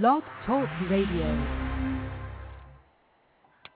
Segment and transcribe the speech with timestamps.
[0.00, 1.46] Blog Talk Radio.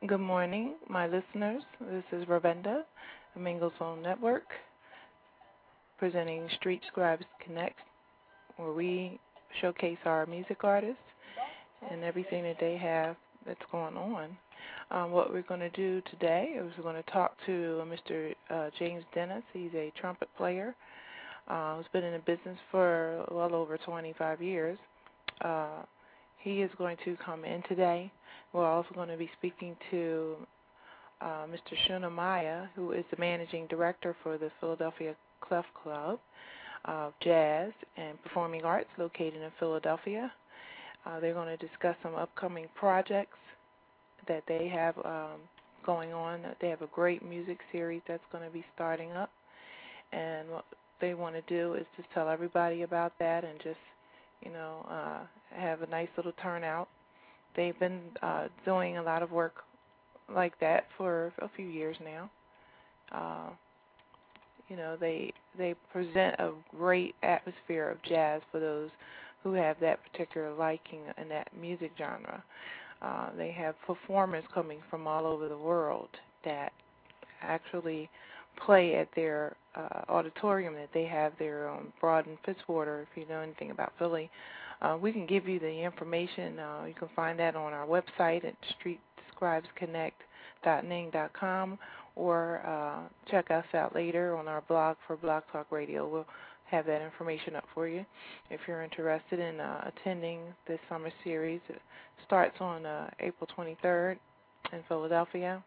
[0.06, 1.62] Good morning, my listeners.
[1.78, 2.84] This is Ravenda,
[3.38, 4.44] Mingles Phone Network,
[5.98, 7.78] presenting Street Scribes Connect,
[8.56, 9.20] where we
[9.60, 10.96] showcase our music artists
[11.90, 14.38] and everything that they have that's going on.
[14.90, 18.34] Um, what we're going to do today is we're going to talk to Mr.
[18.48, 19.42] Uh, James Dennis.
[19.52, 20.74] He's a trumpet player
[21.46, 24.78] uh, who's been in the business for well over 25 years.
[25.42, 25.82] Uh,
[26.46, 28.10] he is going to come in today.
[28.52, 30.36] We're also going to be speaking to
[31.20, 31.74] uh, Mr.
[31.88, 36.20] Shuna Miah, who is the managing director for the Philadelphia Clef Club
[36.84, 40.32] of Jazz and Performing Arts located in Philadelphia.
[41.04, 43.38] Uh, they're going to discuss some upcoming projects
[44.28, 45.40] that they have um,
[45.84, 46.42] going on.
[46.60, 49.30] They have a great music series that's going to be starting up,
[50.12, 50.64] and what
[51.00, 53.78] they want to do is just tell everybody about that and just
[54.46, 55.20] you know uh,
[55.58, 56.88] have a nice little turnout.
[57.56, 59.64] They've been uh, doing a lot of work
[60.32, 62.30] like that for a few years now.
[63.12, 63.50] Uh,
[64.68, 68.90] you know, they they present a great atmosphere of jazz for those
[69.42, 72.42] who have that particular liking in that music genre.
[73.02, 76.08] Uh, they have performers coming from all over the world
[76.44, 76.72] that
[77.42, 78.08] actually
[78.64, 83.02] play at their uh, auditorium that they have there on Broad and Fitzwater.
[83.02, 84.30] If you know anything about Philly,
[84.82, 86.58] uh, we can give you the information.
[86.58, 88.54] Uh, you can find that on our website at
[89.40, 91.78] streetscribesconnect.ning.com
[92.14, 96.08] or uh, check us out later on our blog for Blog Talk Radio.
[96.08, 96.26] We'll
[96.70, 98.04] have that information up for you
[98.50, 101.60] if you're interested in uh, attending this summer series.
[101.68, 101.80] It
[102.26, 104.16] starts on uh, April 23rd
[104.72, 105.62] in Philadelphia.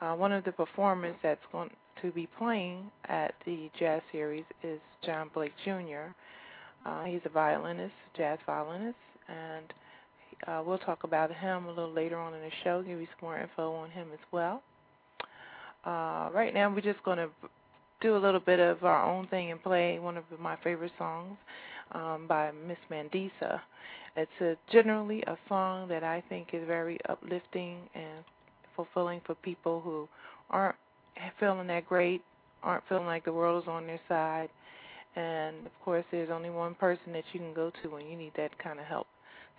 [0.00, 1.70] Uh, one of the performers that's going
[2.02, 6.12] to be playing at the jazz series is John Blake Jr.
[6.86, 8.96] Uh, he's a violinist, jazz violinist,
[9.28, 9.66] and
[10.46, 13.28] uh, we'll talk about him a little later on in the show, give you some
[13.28, 14.62] more info on him as well.
[15.84, 17.28] Uh, right now, we're just going to
[18.00, 21.36] do a little bit of our own thing and play one of my favorite songs
[21.92, 23.60] um, by Miss Mandisa.
[24.16, 28.24] It's a, generally a song that I think is very uplifting and
[28.76, 30.08] fulfilling for people who
[30.50, 30.76] aren't
[31.38, 32.22] feeling that great,
[32.62, 34.48] aren't feeling like the world is on their side.
[35.16, 38.32] And of course, there's only one person that you can go to when you need
[38.36, 39.06] that kind of help.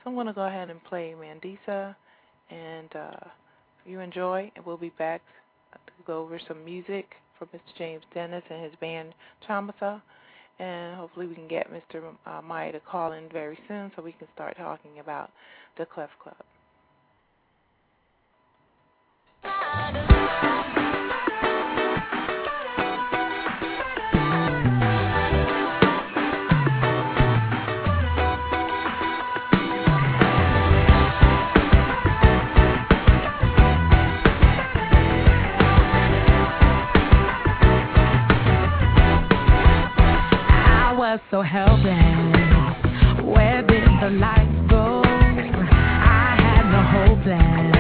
[0.04, 1.96] So I'm going to go ahead and play Mandisa,
[2.50, 3.28] and uh,
[3.86, 5.22] you enjoy, and we'll be back
[5.74, 7.78] to go over some music for Mr.
[7.78, 9.14] James Dennis and his band
[9.48, 10.02] Chamatha.
[10.60, 12.04] And hopefully we can get Mr.
[12.26, 15.32] Uh, Miah to call in very soon so we can start talking about
[15.78, 16.36] the Clef Club.
[41.12, 41.96] Was so helpless.
[43.26, 45.02] Where did the light go?
[45.04, 47.79] I had no hope that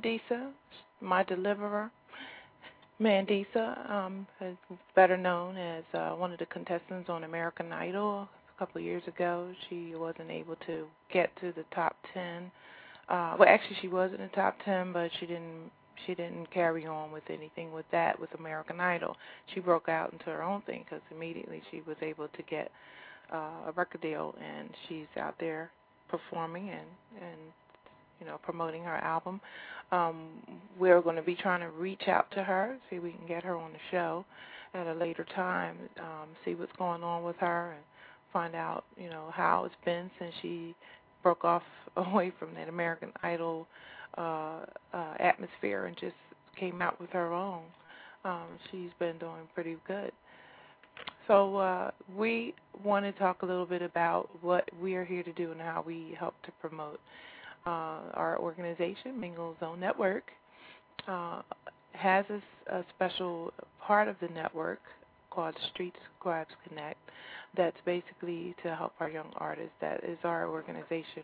[0.00, 0.50] Mandisa,
[1.00, 1.90] my deliverer.
[3.00, 4.56] Mandisa, um, is
[4.94, 9.02] better known as uh, one of the contestants on American Idol a couple of years
[9.06, 9.50] ago.
[9.68, 12.50] She wasn't able to get to the top ten.
[13.08, 15.70] Uh, well, actually, she was in the top ten, but she didn't.
[16.06, 19.16] She didn't carry on with anything with that with American Idol.
[19.52, 22.70] She broke out into her own thing because immediately she was able to get
[23.30, 25.70] uh, a record deal, and she's out there
[26.08, 26.88] performing and
[27.20, 27.40] and
[28.20, 29.40] you know promoting her album.
[29.92, 30.28] Um,
[30.78, 33.42] we're going to be trying to reach out to her, see if we can get
[33.42, 34.24] her on the show
[34.74, 37.82] at a later time, um, see what's going on with her, and
[38.32, 40.74] find out you know how it's been since she
[41.22, 41.62] broke off
[41.96, 43.66] away from that American Idol
[44.16, 44.60] uh,
[44.92, 46.14] uh, atmosphere and just
[46.58, 47.62] came out with her own.
[48.24, 50.12] Um, she's been doing pretty good.
[51.26, 55.32] So uh, we want to talk a little bit about what we are here to
[55.32, 57.00] do and how we help to promote
[57.66, 60.24] uh, our organization, Mingle Zone Network,
[61.08, 61.42] uh,
[61.92, 64.80] has a, a, special part of the network
[65.30, 66.98] called Street Scribes Connect
[67.56, 69.72] that's basically to help our young artists.
[69.80, 71.22] That is our organization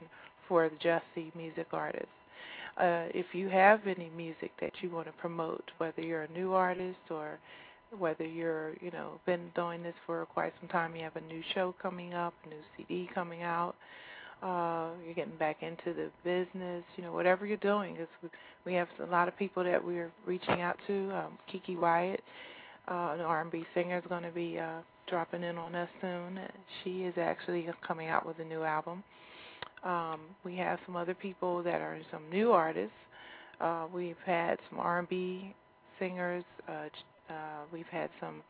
[0.49, 2.09] for the Just C music artists.
[2.77, 6.53] Uh, if you have any music that you want to promote, whether you're a new
[6.53, 7.39] artist or
[7.99, 11.43] whether you're, you know, been doing this for quite some time, you have a new
[11.55, 13.77] show coming up, a new CD coming out,
[14.43, 17.97] uh, you're getting back into the business, you know, whatever you're doing.
[17.97, 18.29] Cause we,
[18.65, 21.11] we have a lot of people that we're reaching out to.
[21.13, 22.21] Um, Keke Wyatt,
[22.89, 26.39] uh, an R&B singer, is going to be uh, dropping in on us soon.
[26.83, 29.03] She is actually coming out with a new album.
[29.85, 32.93] Um, we have some other people that are some new artists.
[33.61, 35.55] Uh, we've had some R&B
[35.99, 36.45] singers.
[36.69, 36.89] Uh,
[37.31, 38.43] uh, we've had some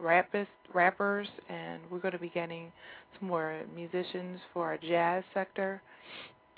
[0.00, 2.72] rappers, rappers, and we're going to be getting
[3.18, 5.82] some more musicians for our jazz sector,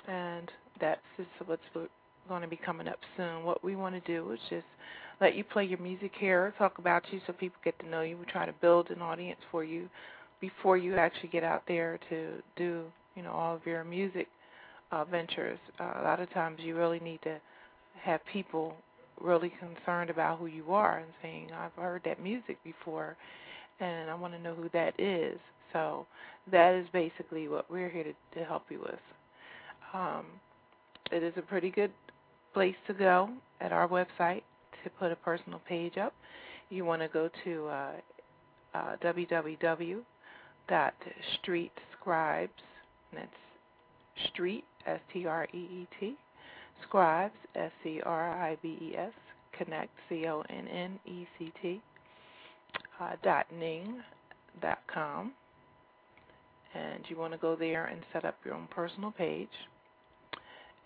[0.08, 0.50] and
[0.80, 1.62] that's just what's
[2.28, 3.44] going to be coming up soon.
[3.44, 4.66] What we want to do is just
[5.20, 8.16] let you play your music here, talk about you so people get to know you.
[8.16, 9.88] We try to build an audience for you
[10.40, 12.84] before you actually get out there to do,
[13.14, 14.28] you know, all of your music
[14.90, 15.58] uh, ventures.
[15.80, 17.40] Uh, a lot of times you really need to
[18.00, 18.74] have people
[19.22, 23.16] really concerned about who you are and saying, I've heard that music before
[23.81, 25.38] and I want to know who that is.
[25.72, 26.06] So
[26.50, 29.00] that is basically what we're here to, to help you with.
[29.94, 30.26] Um,
[31.10, 31.91] it is a pretty good
[32.55, 34.43] place to go at our website
[34.84, 36.12] to put a personal page up.
[36.70, 37.91] You want to go to uh,
[38.74, 38.96] uh,
[43.08, 43.31] that's
[44.32, 46.17] street, S T R E E T,
[46.89, 49.12] scribes, S C R I B E S,
[49.56, 51.81] connect, C O N N E C T,
[53.01, 53.17] uh,
[54.93, 55.32] com.
[56.74, 59.48] and you want to go there and set up your own personal page.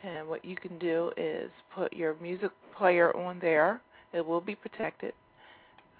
[0.03, 3.81] And what you can do is put your music player on there.
[4.13, 5.15] It will be protected.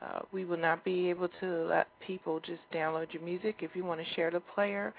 [0.03, 3.57] Uh, we will not be able to let people just download your music.
[3.61, 4.93] If you want to share the player,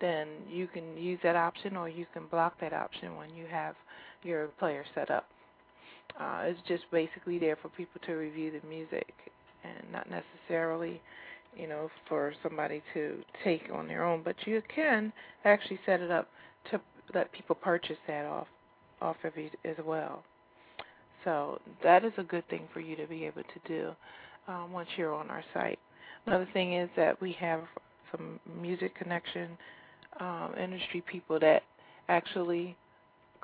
[0.00, 3.76] then you can use that option or you can block that option when you have
[4.22, 5.26] your player set up.
[6.18, 9.12] Uh, it's just basically there for people to review the music
[9.64, 11.00] and not necessarily,
[11.56, 14.22] you know, for somebody to take on their own.
[14.24, 15.12] But you can
[15.44, 16.28] actually set it up
[16.70, 16.80] to
[17.14, 18.46] let people purchase that off
[19.00, 20.22] off of it as well.
[21.24, 23.90] So that is a good thing for you to be able to do
[24.46, 25.78] um, once you're on our site.
[26.26, 27.62] Another thing is that we have
[28.10, 29.56] some music connection
[30.18, 31.62] um, industry people that
[32.08, 32.76] actually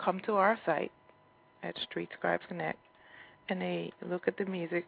[0.02, 0.92] come to our site
[1.62, 2.78] at Street Scribes Connect
[3.48, 4.84] and they look at the music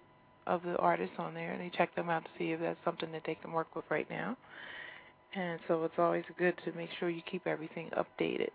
[0.46, 3.12] of the artists on there and they check them out to see if that's something
[3.12, 4.36] that they can work with right now.
[5.34, 8.48] And so it's always good to make sure you keep everything updated.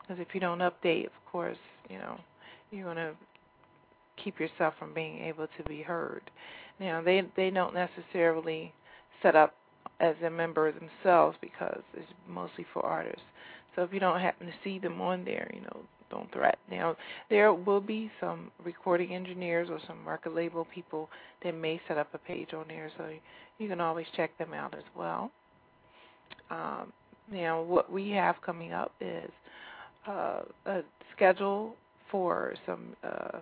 [0.00, 1.56] Because if you don't update, of course,
[1.88, 2.18] you know,
[2.70, 3.12] you're going to
[4.22, 6.22] keep yourself from being able to be heard.
[6.80, 8.72] Now, they they don't necessarily
[9.22, 9.54] set up
[10.00, 13.22] as a member themselves because it's mostly for artists.
[13.74, 16.58] So if you don't happen to see them on there, you know, don't threat.
[16.70, 16.96] Now,
[17.30, 21.08] there will be some recording engineers or some record label people
[21.42, 23.08] that may set up a page on there, so
[23.58, 25.30] you can always check them out as well.
[26.50, 26.92] Um,
[27.30, 29.30] now, what we have coming up is
[30.06, 30.82] uh, a
[31.14, 31.74] schedule
[32.10, 33.38] for some uh,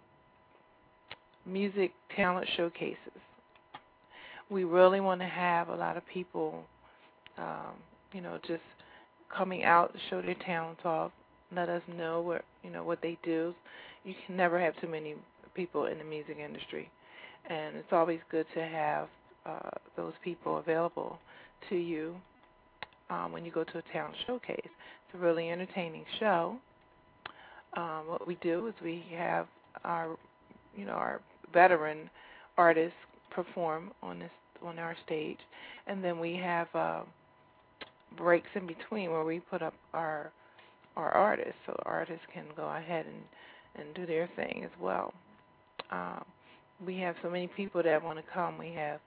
[1.46, 2.96] music talent showcases.
[4.50, 6.64] We really want to have a lot of people,
[7.38, 7.74] um,
[8.12, 8.62] you know, just
[9.34, 11.12] coming out to show their talents off
[11.54, 13.54] let us know what you know what they do.
[14.04, 15.14] You can never have too many
[15.54, 16.90] people in the music industry,
[17.48, 19.08] and it's always good to have
[19.46, 21.18] uh, those people available
[21.70, 22.14] to you
[23.10, 24.60] um, when you go to a talent showcase.
[24.64, 26.56] It's a really entertaining show.
[27.76, 29.46] um, what we do is we have
[29.84, 30.16] our,
[30.76, 31.20] you know, our
[31.52, 32.10] veteran
[32.56, 32.96] artists
[33.30, 34.30] perform on this
[34.64, 35.38] on our stage,
[35.86, 37.00] and then we have uh,
[38.16, 40.32] breaks in between where we put up our
[40.96, 43.22] our artists, so artists can go ahead and
[43.76, 45.12] and do their thing as well.
[45.90, 46.24] Um,
[46.86, 48.56] we have so many people that want to come.
[48.56, 49.00] We have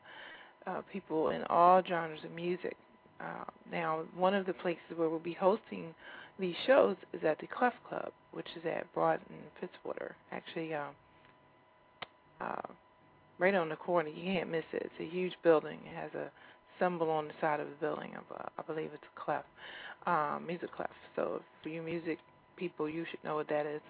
[0.65, 2.75] uh, people in all genres of music.
[3.19, 5.95] Uh, now, one of the places where we'll be hosting
[6.39, 10.11] these shows is at the Clef Club, which is at Broad and Fitzwater.
[10.31, 10.89] Actually, um,
[12.41, 12.61] uh,
[13.39, 14.09] right on the corner.
[14.09, 14.83] You can't miss it.
[14.85, 15.79] It's a huge building.
[15.85, 16.29] It has a
[16.79, 18.11] symbol on the side of the building.
[18.57, 19.43] I believe it's a clef,
[20.05, 20.89] um, music clef.
[21.15, 22.17] So for you music
[22.55, 23.81] people, you should know what that is.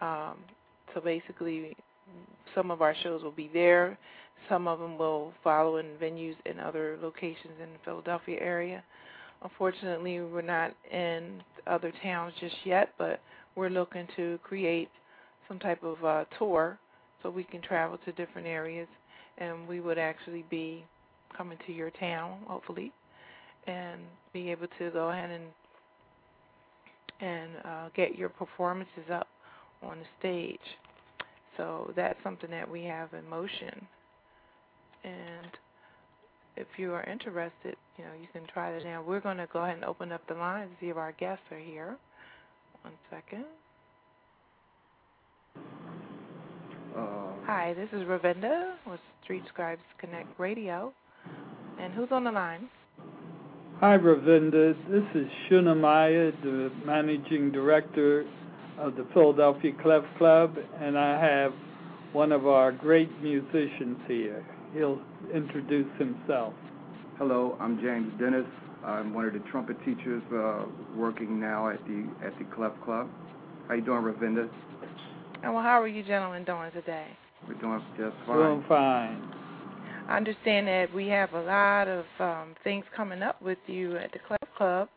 [0.00, 0.36] Um,
[0.94, 1.76] so basically,
[2.54, 3.98] some of our shows will be there.
[4.48, 8.82] Some of them will follow in venues in other locations in the Philadelphia area.
[9.42, 13.20] Unfortunately, we're not in other towns just yet, but
[13.54, 14.88] we're looking to create
[15.48, 16.78] some type of uh, tour
[17.22, 18.88] so we can travel to different areas
[19.38, 20.84] and we would actually be
[21.36, 22.92] coming to your town, hopefully,
[23.66, 24.00] and
[24.32, 25.44] be able to go ahead and
[27.20, 29.28] and uh, get your performances up
[29.82, 30.58] on the stage.
[31.56, 33.86] So that's something that we have in motion.
[35.04, 35.46] And
[36.56, 39.04] if you are interested, you know, you can try that now.
[39.06, 41.44] We're going to go ahead and open up the line to see if our guests
[41.50, 41.96] are here.
[42.82, 43.44] One second.
[46.96, 50.92] Uh, Hi, this is Ravinda with Street Scribes Connect Radio.
[51.82, 52.68] And who's on the line?
[53.80, 54.76] Hi, Ravinda.
[54.88, 58.24] This is Shuna Miah, the managing director
[58.78, 61.52] of the Philadelphia Clef Club, and I have
[62.12, 64.46] one of our great musicians here.
[64.72, 65.00] He'll
[65.34, 66.54] introduce himself.
[67.18, 68.46] Hello, I'm James Dennis.
[68.84, 73.10] I'm one of the trumpet teachers uh, working now at the at the Clef Club.
[73.66, 74.48] How you doing, Ravinda?
[75.42, 77.08] And well, how are you gentlemen doing today?
[77.48, 78.36] We're doing just fine.
[78.36, 79.41] Doing fine.
[80.12, 84.12] I understand that we have a lot of um, things coming up with you at
[84.12, 84.90] the Clef Club,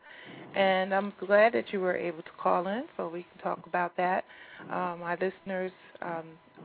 [0.54, 3.96] and I'm glad that you were able to call in so we can talk about
[3.96, 4.24] that.
[4.70, 6.24] Um, my listeners um,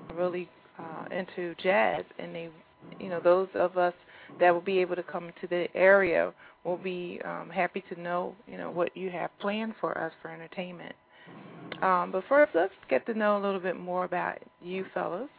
[0.09, 2.49] are really uh, into jazz, and they,
[2.99, 3.93] you know, those of us
[4.41, 6.33] that will be able to come to the area
[6.65, 10.29] will be um, happy to know, you know, what you have planned for us for
[10.29, 10.93] entertainment.
[11.81, 15.29] Um, but first, let's get to know a little bit more about you fellows.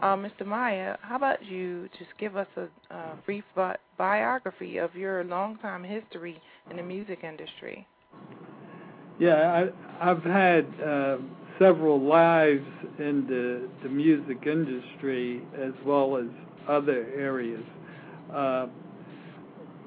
[0.00, 0.44] Uh, Mr.
[0.44, 5.82] Miah, how about you just give us a, a brief bi- biography of your long-time
[5.82, 7.86] history in the music industry?
[9.18, 11.16] Yeah, I, I've had uh,
[11.58, 12.66] several lives
[12.98, 16.26] in the, the music industry as well as
[16.68, 17.64] other areas.
[18.34, 18.66] Uh,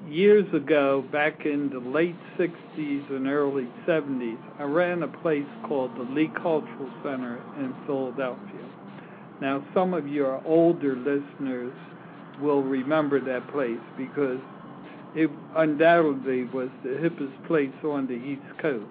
[0.08, 5.96] years ago, back in the late 60s and early 70s, I ran a place called
[5.96, 8.59] the Lee Cultural Center in Philadelphia.
[9.40, 11.72] Now, some of your older listeners
[12.40, 14.38] will remember that place because
[15.14, 18.86] it undoubtedly was the hippest place on the East Coast.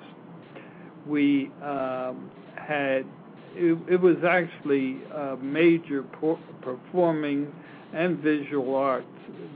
[1.07, 3.05] We um, had,
[3.55, 6.03] it, it was actually a major
[6.61, 7.51] performing
[7.93, 9.05] and visual arts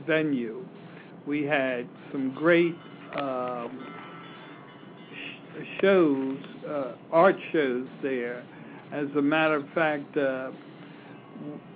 [0.06, 0.64] venue
[1.26, 2.74] we had some great
[3.18, 3.78] um,
[5.12, 8.44] sh- shows, uh, art shows there.
[8.92, 10.50] As a matter of fact, uh,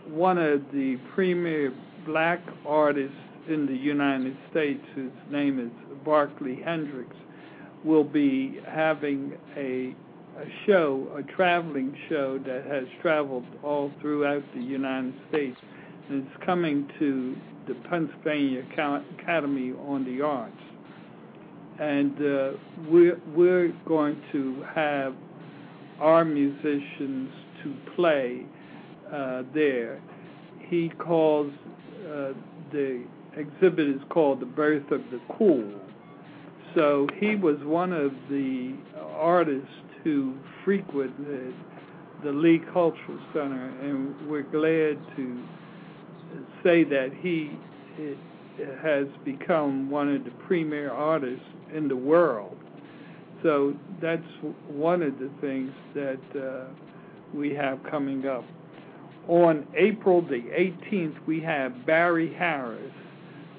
[0.08, 1.72] one of the premier
[2.06, 3.16] black artists
[3.48, 5.70] in the United States, whose name is
[6.04, 7.16] Barkley Hendricks,
[7.84, 9.94] will be having a,
[10.38, 15.56] a show, a traveling show that has traveled all throughout the United States.
[16.08, 17.36] And it's coming to
[17.66, 18.64] the Pennsylvania
[19.18, 20.52] Academy on the Arts.
[21.78, 22.50] And uh,
[22.88, 25.14] we're, we're going to have
[26.00, 27.30] our musicians
[27.62, 28.44] to play
[29.54, 30.00] there.
[30.68, 31.52] He calls
[32.06, 32.32] uh,
[32.72, 33.04] the
[33.36, 35.72] exhibit is called The Birth of the Cool.
[36.74, 38.74] So he was one of the
[39.16, 39.68] artists
[40.04, 40.34] who
[40.64, 41.54] frequented
[42.22, 45.42] the Lee Cultural Center, and we're glad to
[46.62, 47.56] say that he
[48.82, 52.56] has become one of the premier artists in the world.
[53.42, 54.26] So that's
[54.66, 56.64] one of the things that uh,
[57.32, 58.44] we have coming up.
[59.28, 62.92] On April the 18th, we have Barry Harris,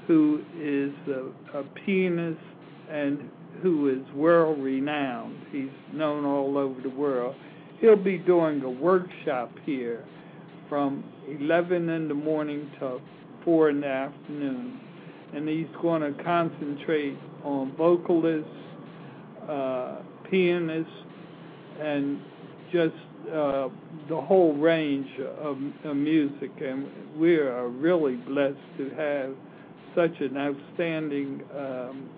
[0.07, 2.41] who is a, a pianist
[2.89, 3.29] and
[3.61, 5.37] who is world renowned.
[5.51, 7.35] He's known all over the world.
[7.79, 10.03] He'll be doing a workshop here
[10.67, 12.99] from 11 in the morning to
[13.45, 14.79] 4 in the afternoon.
[15.33, 18.49] And he's going to concentrate on vocalists,
[19.47, 19.97] uh,
[20.29, 20.91] pianists,
[21.79, 22.19] and
[22.71, 22.95] just
[23.29, 23.69] uh,
[24.07, 25.07] the whole range
[25.39, 29.35] of, of music, and we are really blessed to have
[29.95, 32.09] such an outstanding um,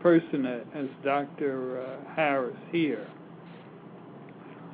[0.00, 1.80] person as Dr.
[1.80, 3.06] Uh, Harris here.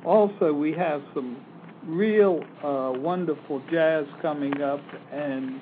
[0.05, 1.37] Also, we have some
[1.85, 5.59] real uh, wonderful jazz coming up, and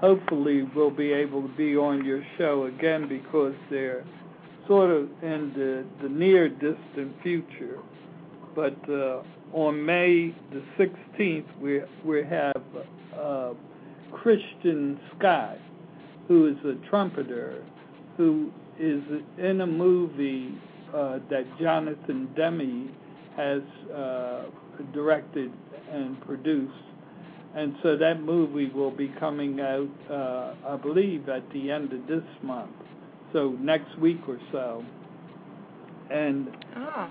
[0.00, 4.04] hopefully we'll be able to be on your show again because they're
[4.66, 7.78] sort of in the, the near distant future.
[8.54, 9.22] But uh,
[9.52, 12.62] on May the 16th, we we have
[13.16, 13.52] uh,
[14.12, 15.58] Christian Scott,
[16.26, 17.64] who is a trumpeter,
[18.16, 19.02] who is
[19.38, 20.56] in a movie
[20.94, 22.94] uh, that Jonathan Demme
[23.36, 23.62] has
[23.94, 24.44] uh,
[24.92, 25.52] directed
[25.90, 26.72] and produced.
[27.54, 32.06] And so that movie will be coming out, uh, I believe, at the end of
[32.06, 32.70] this month,
[33.32, 34.84] so next week or so.
[36.10, 37.08] And oh.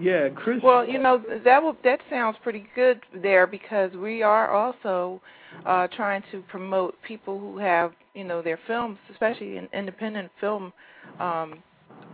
[0.00, 0.60] Yeah, Chris.
[0.62, 5.20] Well, you know that will that sounds pretty good there because we are also
[5.64, 10.72] uh, trying to promote people who have you know their films, especially in independent film
[11.18, 11.62] um,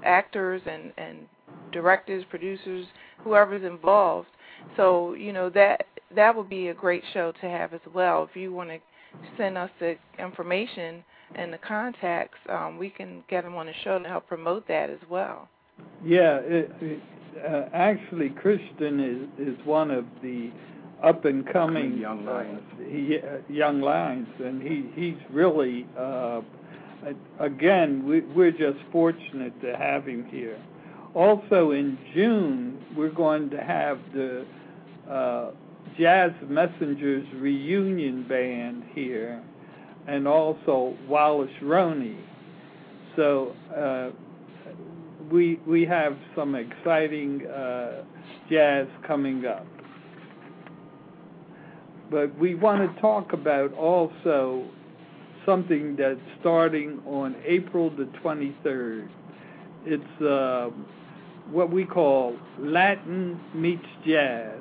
[0.04, 1.18] actors and and
[1.72, 2.86] directors, producers,
[3.24, 4.28] whoever's involved.
[4.76, 8.28] So you know that that would be a great show to have as well.
[8.30, 8.78] If you want to
[9.36, 13.98] send us the information and the contacts, um, we can get them on the show
[13.98, 15.48] to help promote that as well.
[16.04, 17.02] Yeah, it, it,
[17.36, 20.50] uh, actually, Christian is is one of the
[21.02, 22.62] up and coming young lions.
[22.74, 26.40] Uh, he, uh, young lions, and he he's really uh,
[27.40, 30.58] again we, we're just fortunate to have him here.
[31.14, 34.46] Also in June, we're going to have the
[35.10, 35.50] uh,
[35.98, 39.42] Jazz Messengers reunion band here,
[40.06, 42.18] and also Wallace Roney.
[43.16, 44.10] So uh,
[45.30, 48.02] we we have some exciting uh,
[48.50, 49.66] jazz coming up.
[52.10, 54.66] But we want to talk about also
[55.46, 59.08] something that's starting on April the 23rd.
[59.84, 60.70] It's uh,
[61.50, 64.60] what we call Latin meets jazz,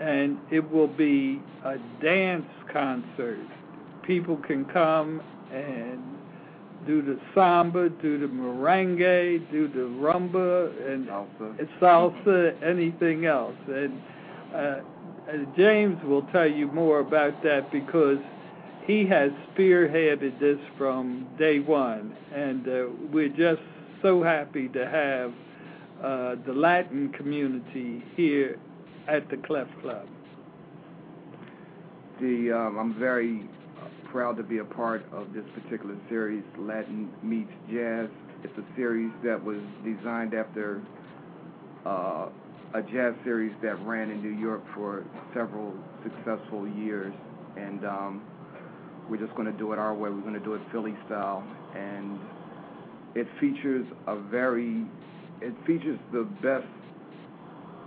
[0.00, 3.46] and it will be a dance concert.
[4.02, 6.13] People can come and
[6.86, 13.56] do the samba, do the merengue, do the rumba, and salsa, salsa anything else.
[13.68, 14.02] And
[14.54, 14.80] uh,
[15.56, 18.18] James will tell you more about that because
[18.86, 23.62] he has spearheaded this from day one, and uh, we're just
[24.02, 25.32] so happy to have
[26.04, 28.58] uh, the Latin community here
[29.08, 30.06] at the Clef Club.
[32.20, 33.48] The um, I'm very
[34.14, 38.06] proud to be a part of this particular series, Latin Meets Jazz.
[38.44, 40.80] It's a series that was designed after
[41.84, 42.28] uh,
[42.74, 45.02] a jazz series that ran in New York for
[45.34, 45.74] several
[46.04, 47.12] successful years,
[47.56, 48.22] and um,
[49.10, 50.10] we're just going to do it our way.
[50.10, 51.42] We're going to do it Philly style,
[51.74, 52.20] and
[53.16, 54.86] it features a very
[55.42, 56.70] it features the best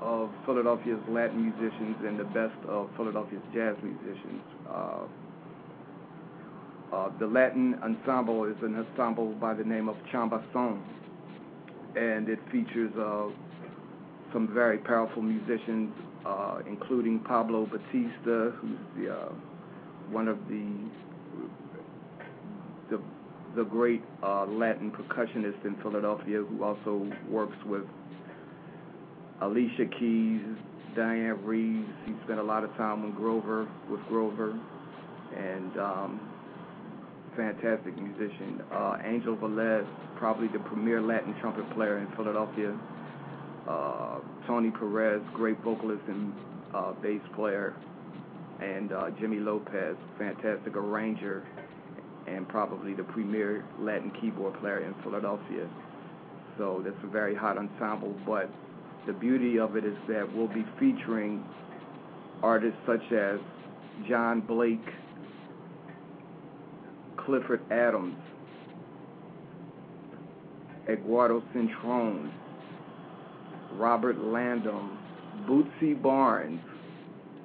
[0.02, 4.44] of Philadelphia's Latin musicians and the best of Philadelphia's jazz musicians.
[4.70, 5.06] Uh,
[6.94, 10.82] uh, the Latin ensemble is an ensemble by the name of Chamba Son,
[11.96, 13.28] and it features uh,
[14.32, 15.92] some very powerful musicians,
[16.26, 19.30] uh, including Pablo Batista, who's the, uh,
[20.10, 20.66] one of the
[22.90, 23.02] the
[23.56, 27.84] the great uh, Latin percussionists in Philadelphia who also works with
[29.42, 30.42] Alicia Keys,
[30.96, 31.90] Dianne Reeves.
[32.06, 34.58] He spent a lot of time with Grover, with Grover,
[35.36, 36.27] and um,
[37.38, 38.62] fantastic musician.
[38.74, 42.78] Uh, Angel Velez, probably the premier Latin trumpet player in Philadelphia.
[43.70, 46.34] Uh, Tony Perez, great vocalist and
[46.74, 47.76] uh, bass player,
[48.62, 51.46] and uh, Jimmy Lopez, fantastic arranger
[52.28, 55.68] and probably the premier Latin keyboard player in Philadelphia.
[56.58, 58.16] So that's a very hot ensemble.
[58.26, 58.50] But
[59.06, 61.44] the beauty of it is that we'll be featuring
[62.44, 63.40] artists such as
[64.10, 64.86] John Blake,
[67.28, 68.16] Clifford Adams,
[70.88, 72.32] Eduardo Cintrón,
[73.74, 74.98] Robert Landon,
[75.46, 76.62] Bootsy Barnes,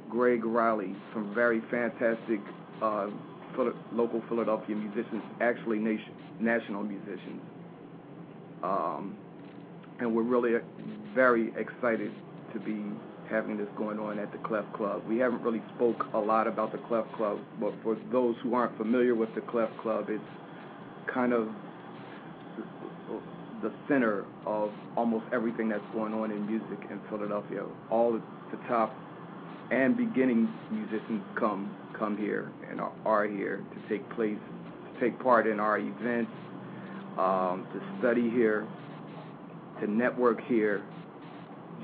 [0.08, 2.38] Greg Riley, some very fantastic
[2.80, 3.08] uh,
[3.92, 7.42] local Philadelphia musicians, actually nation, national musicians.
[8.62, 9.16] Um,
[9.98, 10.60] and we're really
[11.12, 12.12] very excited
[12.52, 12.84] to be
[13.30, 15.02] having this going on at the Clef Club.
[15.08, 18.76] We haven't really spoke a lot about the Clef Club, but for those who aren't
[18.76, 20.22] familiar with the Clef Club, it's
[21.12, 21.48] kind of
[23.62, 27.64] the center of almost everything that's going on in music in Philadelphia.
[27.90, 28.94] All the top
[29.70, 34.38] and beginning musicians come come here and are, here to take place,
[34.94, 36.32] to take part in our events,
[37.18, 38.66] um, to study here,
[39.80, 40.82] to network here,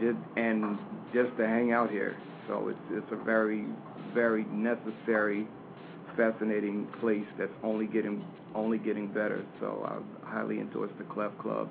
[0.01, 0.79] just and
[1.13, 2.17] just to hang out here.
[2.49, 3.67] So it's it's a very
[4.15, 5.47] very necessary,
[6.17, 9.45] fascinating place that's only getting only getting better.
[9.61, 11.69] So I highly endorse the Clef Club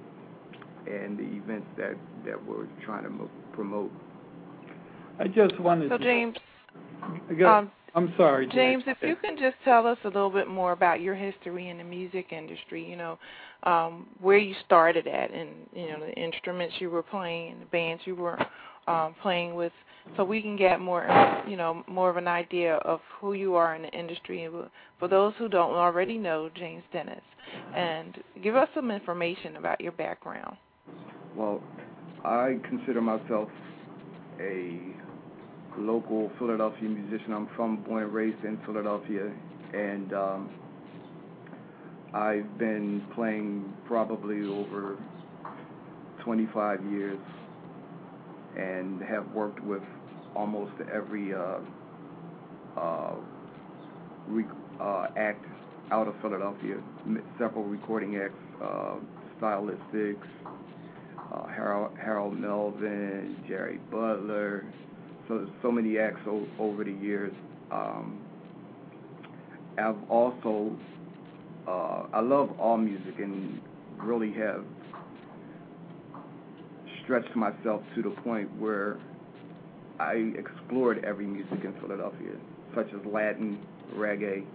[0.86, 1.95] and the events that
[2.26, 3.91] that we're trying to mo- promote.
[5.19, 6.04] I just wanted So to.
[6.04, 6.38] James,
[7.45, 8.54] um, I'm sorry, dear.
[8.54, 11.80] James, if you can just tell us a little bit more about your history in
[11.80, 13.17] the music industry, you know,
[13.63, 18.04] um, where you started at and, you know, the instruments you were playing, the bands
[18.06, 18.38] you were
[18.88, 19.73] um, playing with,
[20.15, 21.06] so we can get more,
[21.47, 24.50] you know, more of an idea of who you are in the industry.
[25.00, 27.21] For those who don't already know James Dennis,
[27.76, 30.58] and give us some information about your background.
[31.36, 31.62] Well,
[32.23, 33.50] I consider myself
[34.39, 34.80] a
[35.78, 37.34] local Philadelphia musician.
[37.34, 39.32] I'm from, born and raised in Philadelphia,
[39.73, 40.50] and um,
[42.13, 44.97] I've been playing probably over
[46.23, 47.19] 25 years,
[48.55, 49.83] and have worked with
[50.36, 51.60] almost every uh,
[52.77, 53.15] uh,
[54.79, 55.45] uh, act
[55.91, 56.77] out of Philadelphia.
[57.39, 58.95] Several recording acts, uh,
[59.39, 60.17] Stylistics,
[61.33, 64.65] uh, Harold Harold Melvin, Jerry Butler,
[65.27, 67.33] so so many acts o- over the years.
[67.71, 68.19] Um,
[69.77, 70.71] I've also
[71.67, 73.62] uh, I love all music and
[73.97, 74.63] really have
[77.08, 78.98] stretched myself to the point where
[79.98, 82.34] I explored every music in Philadelphia,
[82.76, 83.58] such as Latin,
[83.96, 84.46] reggae.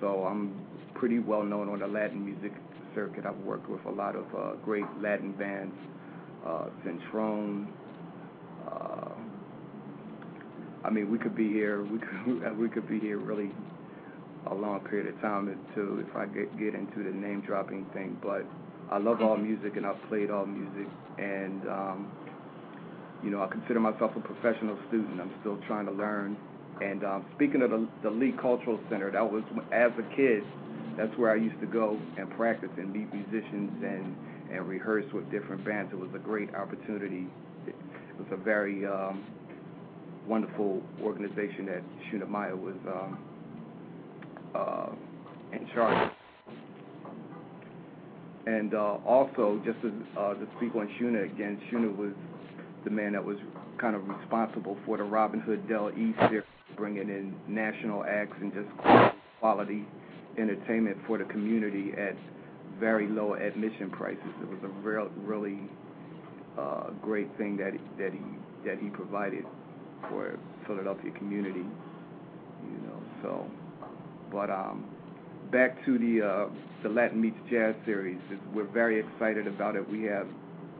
[0.00, 0.54] So I'm
[0.94, 2.52] pretty well known on the Latin music
[2.94, 3.26] circuit.
[3.26, 5.74] I've worked with a lot of uh, great Latin bands,
[6.46, 7.66] uh, Cintron.
[8.70, 9.10] Uh,
[10.84, 11.82] I mean, we could be here.
[11.82, 13.50] We could we could be here really
[14.46, 18.16] a long period of time until if I get get into the name dropping thing.
[18.22, 18.46] But
[18.90, 22.12] I love all music and I've played all music and um,
[23.22, 25.20] you know I consider myself a professional student.
[25.20, 26.36] I'm still trying to learn.
[26.82, 30.42] And um, speaking of the, the Lee Cultural Center, that was as a kid.
[30.96, 34.16] That's where I used to go and practice and meet musicians and
[34.52, 35.92] and rehearse with different bands.
[35.92, 37.26] It was a great opportunity.
[37.66, 37.76] It
[38.18, 39.24] was a very um,
[40.26, 43.18] wonderful organization that Shuna Miah was um,
[44.54, 44.88] uh,
[45.52, 46.10] in charge.
[48.46, 52.12] And uh, also, just to, uh, to speak on Shuna again, Shuna was
[52.84, 53.36] the man that was
[53.78, 56.44] kind of responsible for the Robin Hood Dell East series,
[56.76, 58.68] bringing in national acts and just
[59.40, 59.86] quality
[60.38, 62.16] entertainment for the community at
[62.78, 64.22] very low admission prices.
[64.40, 65.58] It was a real, really
[66.58, 68.20] uh, great thing that that he
[68.66, 69.44] that he provided
[70.08, 71.64] for Philadelphia community.
[72.64, 73.46] You know, so
[74.32, 74.84] but um,
[75.50, 76.48] back to the uh,
[76.82, 78.18] the Latin Meets Jazz series,
[78.54, 79.88] we're very excited about it.
[79.88, 80.26] We have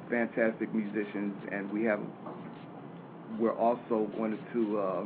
[0.09, 2.01] fantastic musicians, and we have
[3.39, 5.05] we're also going to uh,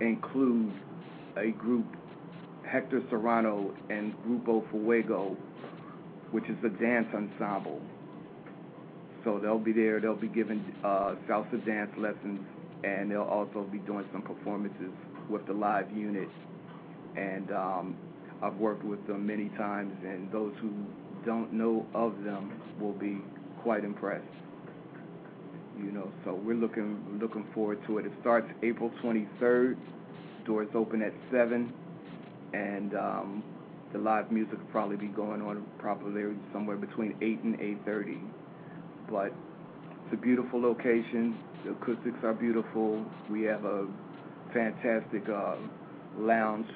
[0.00, 0.72] include
[1.36, 1.86] a group,
[2.66, 5.36] Hector Serrano and Grupo Fuego,
[6.30, 7.80] which is a dance ensemble.
[9.24, 10.00] So they'll be there.
[10.00, 12.40] They'll be giving uh, salsa dance lessons,
[12.84, 14.92] and they'll also be doing some performances
[15.28, 16.28] with the live unit.
[17.16, 17.96] And um,
[18.42, 20.72] I've worked with them many times, and those who
[21.24, 23.18] don't know of them will be
[23.62, 24.24] quite impressed.
[25.78, 28.06] You know, so we're looking looking forward to it.
[28.06, 29.76] It starts April 23rd.
[30.46, 31.72] Doors open at seven,
[32.54, 33.42] and um,
[33.92, 38.20] the live music will probably be going on probably somewhere between eight and 8:30.
[39.10, 39.32] But
[40.04, 41.36] it's a beautiful location.
[41.64, 43.04] The acoustics are beautiful.
[43.30, 43.86] We have a
[44.54, 45.56] fantastic uh,
[46.18, 46.68] lounge,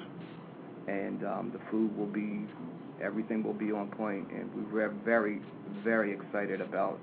[0.87, 2.45] and um, the food will be,
[3.03, 5.41] everything will be on point, and we're very,
[5.83, 6.99] very excited about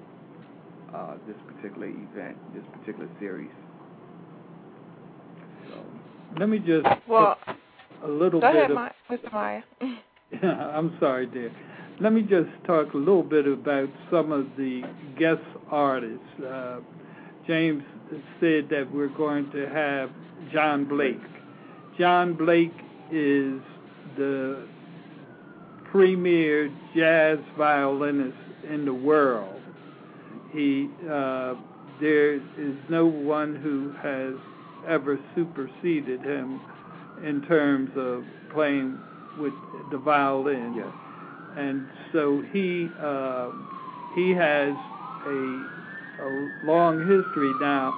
[0.94, 3.50] uh, this particular event, this particular series.
[5.68, 5.76] So,
[6.38, 7.36] Let me just Well,
[8.04, 9.32] a little go bit ahead, of Ma- Mr.
[9.32, 9.62] Miah.
[10.42, 11.52] I'm sorry, dear.
[12.00, 14.82] Let me just talk a little bit about some of the
[15.18, 16.20] guest artists.
[16.46, 16.78] Uh,
[17.46, 17.82] James
[18.40, 20.10] said that we're going to have
[20.52, 21.20] John Blake.
[21.98, 22.72] John Blake
[23.12, 23.60] is
[24.16, 24.66] the
[25.90, 28.36] premier jazz violinist
[28.68, 29.60] in the world.
[30.52, 31.54] He uh,
[32.00, 34.34] there is no one who has
[34.86, 36.60] ever superseded him
[37.24, 38.98] in terms of playing
[39.38, 39.52] with
[39.90, 40.74] the violin.
[40.76, 40.86] yes.
[41.56, 43.50] and so he uh,
[44.14, 44.74] he has
[45.26, 45.66] a,
[46.22, 46.28] a
[46.64, 47.92] long history now.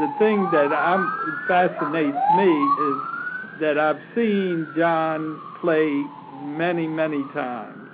[0.00, 1.04] The thing that I'm,
[1.46, 3.11] fascinates me is
[3.62, 5.88] that I've seen John play
[6.42, 7.90] many, many times,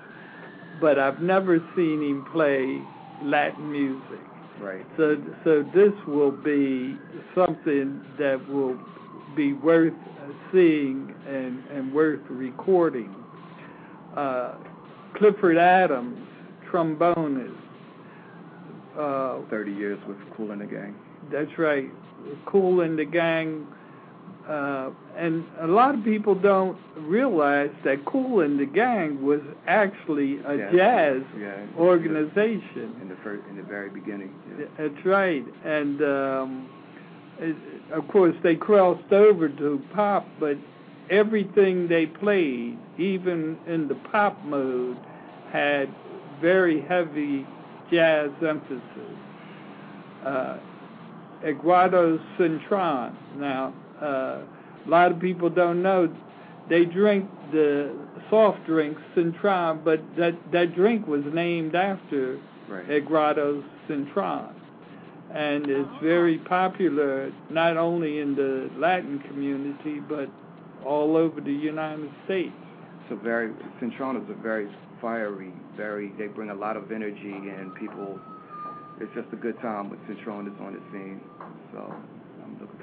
[0.81, 2.83] but I've never seen him play
[3.23, 4.25] Latin music.
[4.63, 4.87] Right.
[4.97, 6.97] So, so this will be
[7.35, 8.79] something that will
[9.37, 9.93] be worth
[10.53, 13.15] seeing and, and worth recording.
[14.17, 14.55] Uh,
[15.17, 16.27] Clifford Adams,
[16.73, 17.55] trombonist.
[18.99, 20.97] Uh, 30 years with Kool and the Gang.
[21.31, 21.91] That's right.
[22.47, 23.67] Kool and the Gang
[24.49, 30.39] uh, and a lot of people don't realize that Kool and the Gang was actually
[30.47, 34.33] a yeah, jazz yeah, organization in the first, in the very beginning.
[34.59, 34.67] Yeah.
[34.79, 36.71] That's right, and um,
[37.39, 37.57] it,
[37.93, 40.57] of course they crossed over to pop, but
[41.11, 44.97] everything they played, even in the pop mode,
[45.53, 45.95] had
[46.41, 47.47] very heavy
[47.91, 48.83] jazz emphasis.
[50.25, 50.59] Uh,
[51.45, 53.15] Eduardo Cintron.
[53.37, 54.41] Now, uh,
[54.87, 56.09] a lot of people don't know
[56.69, 57.95] they drink the
[58.31, 62.89] soft drink Cintron, but that that drink was named after right.
[62.91, 64.53] Eduardo Cintron,
[65.35, 70.29] and it's very popular not only in the Latin community but
[70.85, 72.53] all over the United States.
[73.09, 74.69] So very Cintron is a very
[75.01, 78.21] fiery, very they bring a lot of energy and people.
[79.01, 81.21] It's just a good time when Cintron is on the scene.
[81.73, 81.95] So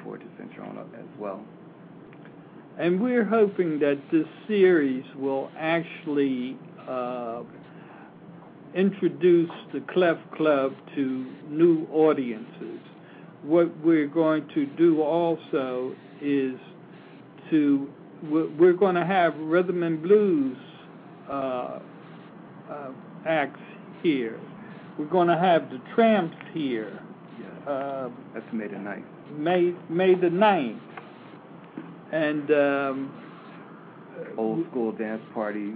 [0.06, 1.44] Forward to Cintron as well.
[2.78, 7.42] And we're hoping that this series will actually uh,
[8.76, 12.80] introduce the Clef Club to new audiences.
[13.42, 16.54] What we're going to do also is
[17.50, 17.90] to
[18.22, 20.58] we're going to have rhythm and blues
[21.28, 21.80] uh,
[22.70, 22.92] uh,
[23.26, 23.60] acts
[24.04, 24.40] here.
[25.00, 27.00] We're going to have the Trammps here.
[27.40, 27.72] Yeah.
[27.72, 29.15] Uh, That's made the 9th.
[29.32, 30.80] May May the 9th.
[32.12, 33.24] And um,
[34.38, 35.74] old school dance party.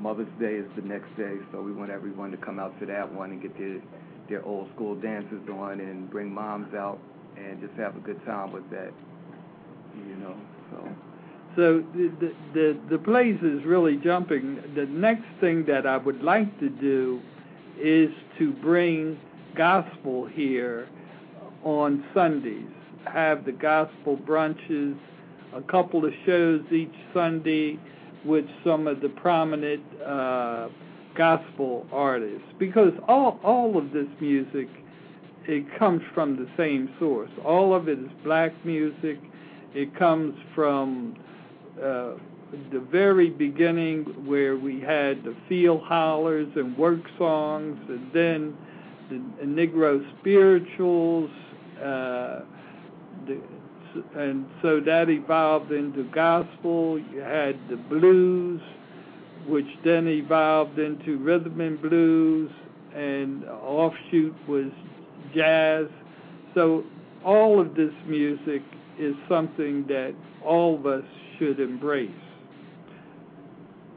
[0.00, 3.12] Mother's Day is the next day, so we want everyone to come out to that
[3.12, 3.80] one and get their
[4.28, 6.98] their old school dances on and bring moms out
[7.36, 8.92] and just have a good time with that.
[9.96, 10.36] You know,
[10.70, 10.88] so.
[11.56, 14.62] So the, the the the place is really jumping.
[14.76, 17.20] The next thing that I would like to do
[17.80, 19.18] is to bring
[19.56, 20.88] gospel here
[21.64, 22.68] on Sundays.
[23.06, 24.98] Have the gospel brunches,
[25.54, 27.78] a couple of shows each Sunday
[28.24, 30.68] with some of the prominent uh,
[31.16, 34.68] gospel artists because all all of this music
[35.48, 37.30] it comes from the same source.
[37.44, 39.18] All of it is black music.
[39.74, 41.16] It comes from
[41.78, 42.12] uh,
[42.70, 48.56] the very beginning where we had the field hollers and work songs, and then
[49.08, 51.30] the, Negro spirituals.
[51.82, 52.40] Uh,
[54.14, 56.98] and so that evolved into gospel.
[56.98, 58.60] You had the blues,
[59.46, 62.50] which then evolved into rhythm and blues,
[62.94, 64.70] and offshoot was
[65.34, 65.86] jazz.
[66.54, 66.84] So
[67.24, 68.62] all of this music
[68.98, 70.14] is something that
[70.44, 71.04] all of us
[71.38, 72.10] should embrace.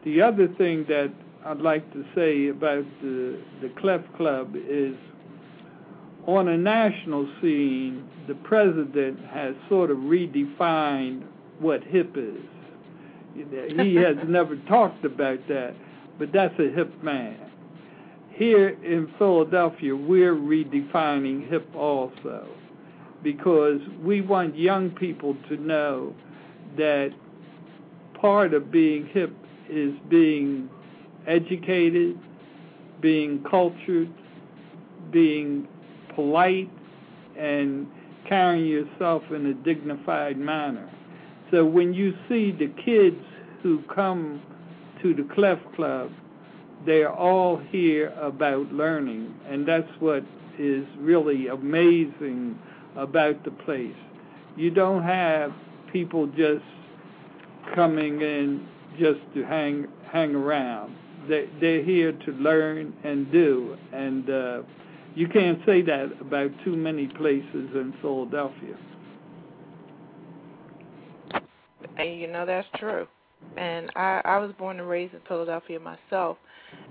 [0.03, 1.11] The other thing that
[1.45, 4.95] I'd like to say about the the Clef Club is
[6.27, 11.23] on a national scene, the president has sort of redefined
[11.59, 12.41] what hip is.
[13.35, 15.73] He has never talked about that,
[16.19, 17.37] but that's a hip man.
[18.31, 22.47] Here in Philadelphia, we're redefining hip also
[23.23, 26.15] because we want young people to know
[26.77, 27.11] that
[28.19, 29.33] part of being hip
[29.69, 30.69] is being
[31.27, 32.17] educated,
[32.99, 34.09] being cultured,
[35.11, 35.67] being
[36.15, 36.69] polite
[37.37, 37.87] and
[38.27, 40.89] carrying yourself in a dignified manner.
[41.51, 43.21] So when you see the kids
[43.61, 44.41] who come
[45.01, 46.11] to the Clef Club,
[46.85, 50.23] they're all here about learning, and that's what
[50.57, 52.57] is really amazing
[52.95, 53.95] about the place.
[54.55, 55.51] You don't have
[55.91, 56.63] people just
[57.75, 58.67] coming in
[58.99, 60.95] just to hang hang around.
[61.27, 64.61] They they're here to learn and do, and uh,
[65.15, 68.77] you can't say that about too many places in Philadelphia.
[71.99, 73.07] You know that's true.
[73.57, 76.37] And I I was born and raised in Philadelphia myself,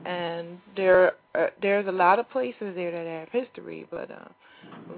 [0.04, 4.28] and there uh, there's a lot of places there that have history, but uh,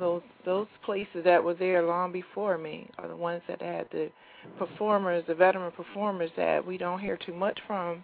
[0.00, 4.11] those those places that were there long before me are the ones that had the
[4.58, 8.02] performers, the veteran performers that we don't hear too much from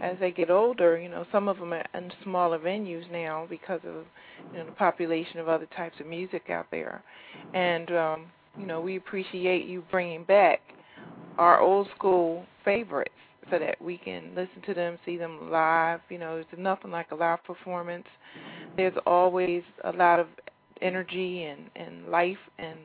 [0.00, 3.80] as they get older, you know, some of them are in smaller venues now because
[3.84, 4.04] of
[4.52, 7.02] you know the population of other types of music out there,
[7.54, 8.26] and um,
[8.58, 10.60] you know we appreciate you bringing back
[11.38, 13.10] our old school favorites
[13.50, 16.00] so that we can listen to them, see them live.
[16.08, 18.06] You know, there's nothing like a live performance.
[18.76, 20.28] There's always a lot of
[20.80, 22.78] energy and and life and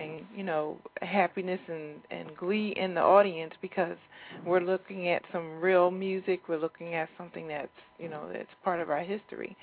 [0.00, 3.96] and you know happiness and and glee in the audience because
[4.46, 8.80] we're looking at some real music we're looking at something that's you know that's part
[8.80, 9.56] of our history.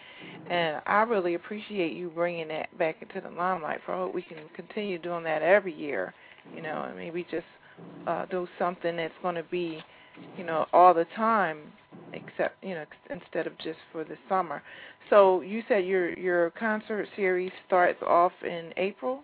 [0.49, 4.37] And i really appreciate you bringing that back into the limelight for hope we can
[4.55, 6.13] continue doing that every year
[6.55, 7.45] you know and maybe just
[8.07, 9.79] uh do something that's going to be
[10.37, 11.59] you know all the time
[12.13, 14.61] except you know instead of just for the summer.
[15.09, 19.21] So you said your your concert series starts off in april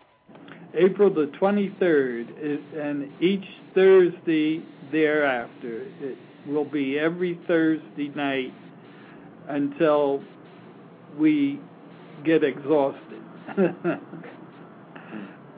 [0.75, 5.87] April the 23rd, and each Thursday thereafter.
[6.01, 8.53] It will be every Thursday night
[9.47, 10.23] until
[11.17, 11.59] we
[12.23, 13.21] get exhausted.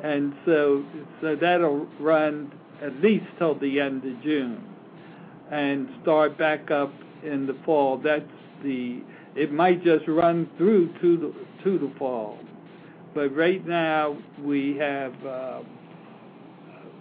[0.04, 0.84] and so
[1.21, 2.51] so that'll run
[2.82, 4.63] at least till the end of June
[5.51, 6.91] and start back up
[7.23, 7.97] in the fall.
[7.97, 8.25] That's
[8.63, 9.01] the
[9.36, 12.38] it might just run through to the to the fall
[13.23, 15.60] right now we have uh,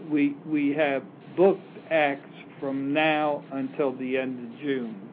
[0.09, 1.03] we we have
[1.37, 5.09] booked acts from now until the end of June,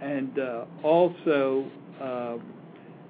[0.00, 2.36] and uh, also, uh,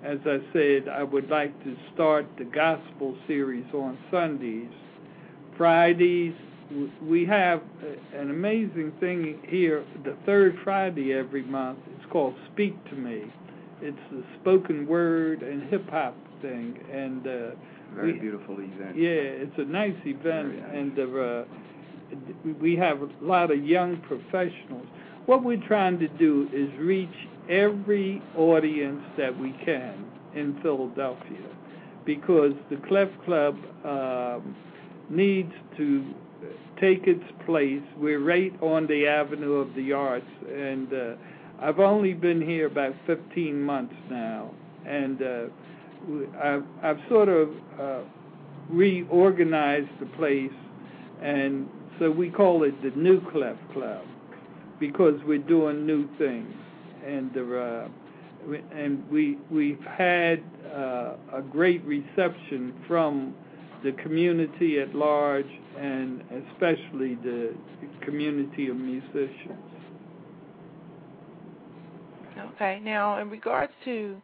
[0.05, 4.71] as I said, I would like to start the gospel series on Sundays.
[5.57, 6.35] Fridays,
[7.03, 7.63] we have
[8.15, 9.85] an amazing thing here.
[10.05, 11.81] The third Friday every month.
[11.97, 13.25] It's called Speak to Me.
[13.83, 17.57] It's the spoken word and hip hop thing, and uh,
[17.95, 18.97] very we, beautiful event.
[18.97, 20.71] Yeah, it's a nice event, nice.
[20.73, 21.45] and uh,
[22.61, 24.87] we have a lot of young professionals.
[25.27, 27.09] What we're trying to do is reach
[27.49, 30.05] every audience that we can
[30.35, 31.49] in Philadelphia,
[32.05, 34.55] because the Clef Club um,
[35.09, 36.05] needs to
[36.81, 37.83] take its place.
[37.97, 41.15] We're right on the Avenue of the Arts, and uh,
[41.61, 44.51] I've only been here about 15 months now,
[44.87, 45.45] and uh,
[46.43, 48.01] I've, I've sort of uh,
[48.69, 50.51] reorganized the place,
[51.23, 54.05] and so we call it the New Clef Club
[54.81, 56.55] because we're doing new things,
[57.07, 57.89] and uh,
[58.73, 60.43] and we we've had
[60.75, 63.35] uh, a great reception from
[63.83, 65.47] the community at large,
[65.79, 67.55] and especially the
[68.03, 69.75] community of musicians.
[72.55, 72.81] Okay.
[72.83, 74.17] Now, in regards to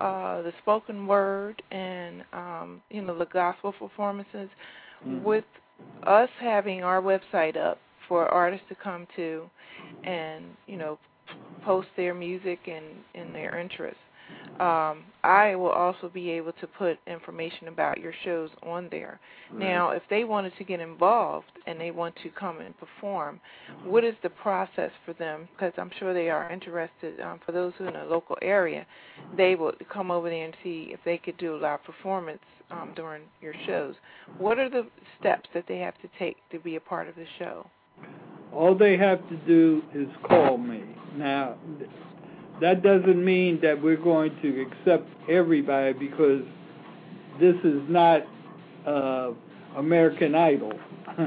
[0.00, 4.48] uh, the spoken word and um, you know the gospel performances,
[5.06, 5.24] mm-hmm.
[5.24, 5.44] with
[6.04, 9.48] us having our website up for artists to come to,
[10.04, 10.98] and you know
[11.64, 14.00] post their music and, and their interests.
[14.60, 19.20] Um, I will also be able to put information about your shows on there.
[19.52, 19.60] Right.
[19.60, 23.40] Now, if they wanted to get involved and they want to come and perform,
[23.84, 25.48] what is the process for them?
[25.52, 27.20] Because I'm sure they are interested.
[27.20, 28.86] Um, for those who are in the local area,
[29.36, 32.40] they will come over there and see if they could do a live performance
[32.70, 33.94] um, during your shows.
[34.38, 34.86] What are the
[35.20, 37.68] steps that they have to take to be a part of the show?
[38.52, 40.82] All they have to do is call me.
[41.16, 41.56] Now,
[42.60, 46.42] that doesn't mean that we're going to accept everybody because
[47.40, 48.22] this is not
[48.86, 49.30] uh,
[49.76, 50.72] American Idol.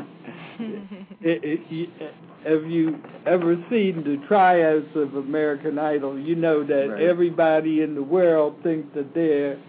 [1.22, 2.14] it, it,
[2.46, 6.20] have you ever seen the tryouts of American Idol?
[6.20, 7.04] You know that right.
[7.04, 9.62] everybody in the world thinks that they're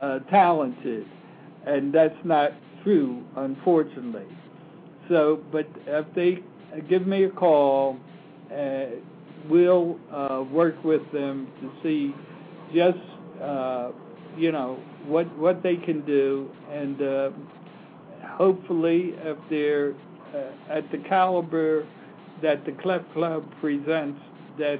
[0.00, 1.06] uh, talented,
[1.66, 2.52] and that's not
[2.84, 4.26] true, unfortunately.
[5.08, 6.42] So, but if they
[6.88, 7.96] give me a call,
[8.52, 8.86] uh,
[9.48, 12.14] we'll uh, work with them to see
[12.74, 12.98] just
[13.42, 13.90] uh,
[14.36, 17.30] you know what what they can do, and uh,
[18.36, 19.94] hopefully, if they're
[20.34, 21.86] uh, at the caliber
[22.42, 24.20] that the Clef Club presents,
[24.58, 24.78] that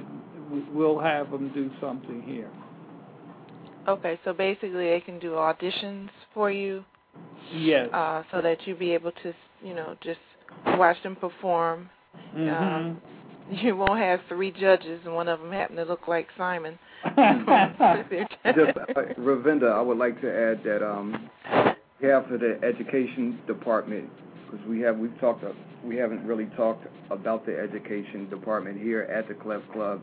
[0.73, 2.49] we'll have them do something here.
[3.87, 6.83] Okay, so basically, they can do auditions for you.
[7.53, 7.89] Yes.
[7.93, 10.19] Uh, so that you be able to, you know, just
[10.77, 11.89] watch them perform.
[12.35, 12.49] Mm-hmm.
[12.49, 13.01] Um,
[13.63, 16.77] you won't have three judges and one of them happen to look like Simon.
[17.03, 21.29] Just, uh, Ravinda, I would like to add that um,
[22.01, 24.09] behalf of the education department,
[24.45, 25.51] because we have we've talked uh,
[25.83, 30.01] we haven't really talked about the education department here at the Clef Club.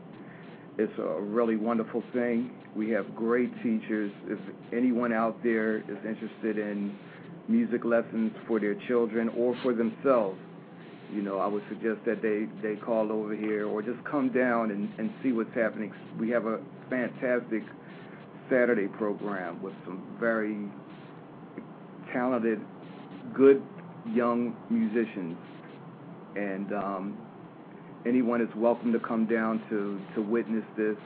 [0.77, 2.51] It's a really wonderful thing.
[2.75, 4.11] We have great teachers.
[4.27, 4.39] If
[4.73, 6.97] anyone out there is interested in
[7.47, 10.37] music lessons for their children or for themselves,
[11.13, 14.71] you know, I would suggest that they they call over here or just come down
[14.71, 15.93] and and see what's happening.
[16.19, 17.63] We have a fantastic
[18.49, 20.69] Saturday program with some very
[22.13, 22.59] talented,
[23.33, 23.61] good
[24.13, 25.37] young musicians,
[26.35, 27.17] and um,
[28.05, 30.97] anyone is welcome to come down to to witness this.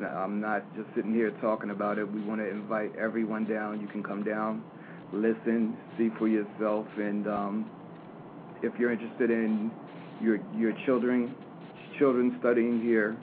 [0.00, 2.10] Not, I'm not just sitting here talking about it.
[2.10, 3.80] We want to invite everyone down.
[3.80, 4.62] You can come down,
[5.12, 7.70] listen, see for yourself, and um,
[8.62, 9.70] if you're interested in
[10.20, 11.34] your your children
[11.98, 13.16] children studying here,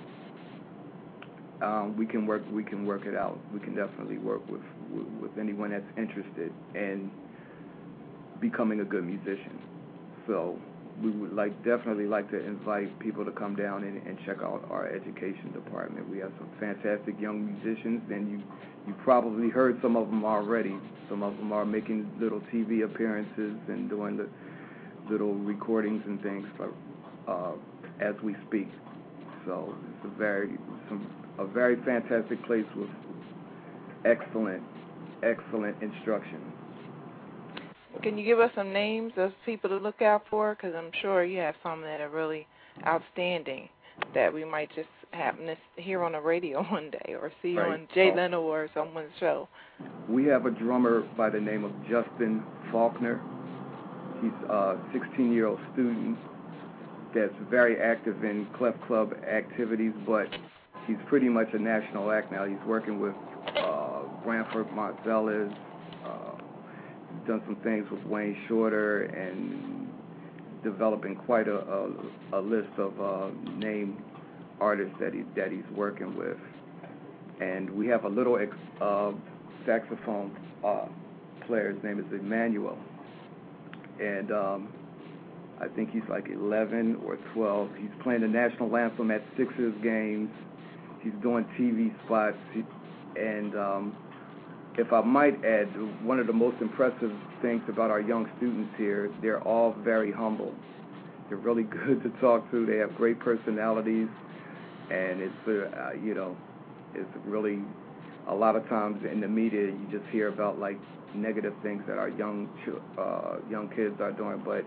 [1.62, 3.40] um, we can work we can work it out.
[3.54, 4.62] We can definitely work with,
[5.22, 7.12] with anyone that's interested in
[8.42, 9.60] becoming a good musician.
[10.28, 10.60] So
[11.02, 14.66] we would like definitely like to invite people to come down and, and check out
[14.70, 16.10] our education department.
[16.10, 18.44] We have some fantastic young musicians, and you
[18.88, 20.78] you probably heard some of them already.
[21.10, 24.30] Some of them are making little TV appearances and doing the
[25.10, 26.72] little recordings and things for,
[27.28, 27.54] uh,
[28.02, 28.68] as we speak.
[29.46, 30.58] So it's a very
[30.90, 32.90] some a very fantastic place with
[34.06, 34.64] excellent
[35.24, 36.42] excellent instruction.
[38.02, 40.56] Can you give us some names of people to look out for?
[40.56, 42.48] Because I'm sure you have some that are really
[42.86, 43.70] outstanding
[44.14, 47.72] that we might just happen to hear on the radio one day or see right.
[47.72, 48.16] on Jay oh.
[48.16, 49.48] Leno or someone's show.
[50.10, 53.22] We have a drummer by the name of Justin Faulkner.
[54.22, 56.18] He's a 16-year-old student
[57.14, 60.28] that's very active in Clef Club activities, but
[60.88, 62.46] he's pretty much a national act now.
[62.46, 63.16] He's working with
[63.58, 65.56] uh, Branford Marsalis,
[67.26, 69.88] done some things with Wayne Shorter and
[70.64, 71.90] developing quite a, a,
[72.34, 74.04] a list of uh, name
[74.60, 76.38] artists that he that he's working with.
[77.42, 78.52] And we have a little ex,
[78.82, 79.12] uh,
[79.66, 80.86] saxophone uh,
[81.48, 81.74] player.
[81.74, 82.78] His name is Emmanuel,
[84.02, 84.70] and um,
[85.60, 87.70] I think he's like 11 or 12.
[87.80, 90.30] He's playing the national anthem at Sixers games.
[91.02, 92.38] He's doing TV spots,
[93.16, 93.96] and um,
[94.78, 95.68] if I might add,
[96.04, 100.54] one of the most impressive things about our young students here, they're all very humble.
[101.30, 102.66] They're really good to talk to.
[102.66, 104.10] They have great personalities,
[104.92, 106.36] and it's uh, you know,
[106.94, 107.60] it's really
[108.28, 110.80] a lot of times in the media you just hear about like
[111.22, 112.50] negative things that our young
[112.98, 114.42] uh, young kids are doing.
[114.44, 114.66] But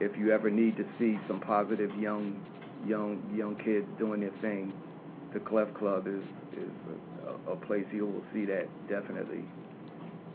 [0.00, 2.40] if you ever need to see some positive young
[2.86, 4.72] young young kids doing their thing,
[5.32, 6.22] the Clef Club is
[6.52, 6.70] is
[7.46, 9.44] a, a place you will see that definitely,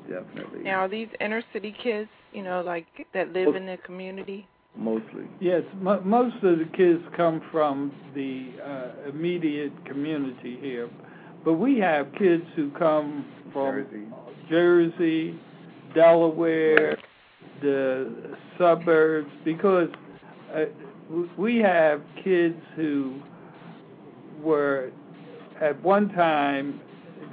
[0.09, 0.63] definitely.
[0.63, 4.47] Now, are these inner city kids, you know, like that live most, in the community?
[4.77, 5.25] Mostly.
[5.39, 10.89] Yes, m- most of the kids come from the uh, immediate community here,
[11.43, 14.05] but we have kids who come from Jersey,
[14.49, 15.39] Jersey
[15.93, 16.97] Delaware,
[17.61, 19.89] the suburbs, because
[20.53, 20.65] uh,
[21.37, 23.19] we have kids who
[24.41, 24.91] were
[25.61, 26.81] at one time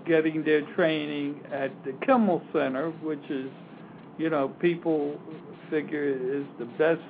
[0.07, 3.51] getting their training at the Kimmel Center, which is,
[4.19, 5.21] you know, people
[5.71, 7.01] figure is the best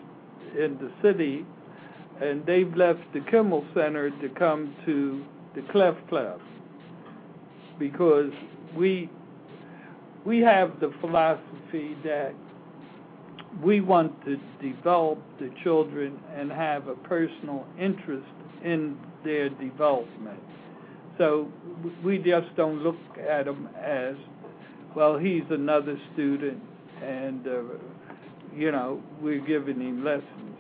[0.59, 1.45] in the city,
[2.21, 5.25] and they've left the Kimmel Center to come to
[5.55, 6.41] the Clef Club.
[7.79, 8.31] Because
[8.77, 9.11] we
[10.25, 12.33] we have the philosophy that
[13.63, 18.27] we want to develop the children and have a personal interest
[18.65, 20.41] in their development.
[21.19, 21.49] So
[22.03, 22.97] we just don't look
[23.29, 24.15] at them as,
[24.97, 26.61] well, he's another student,
[27.03, 27.63] and uh,
[28.55, 30.57] you know we're giving him lessons.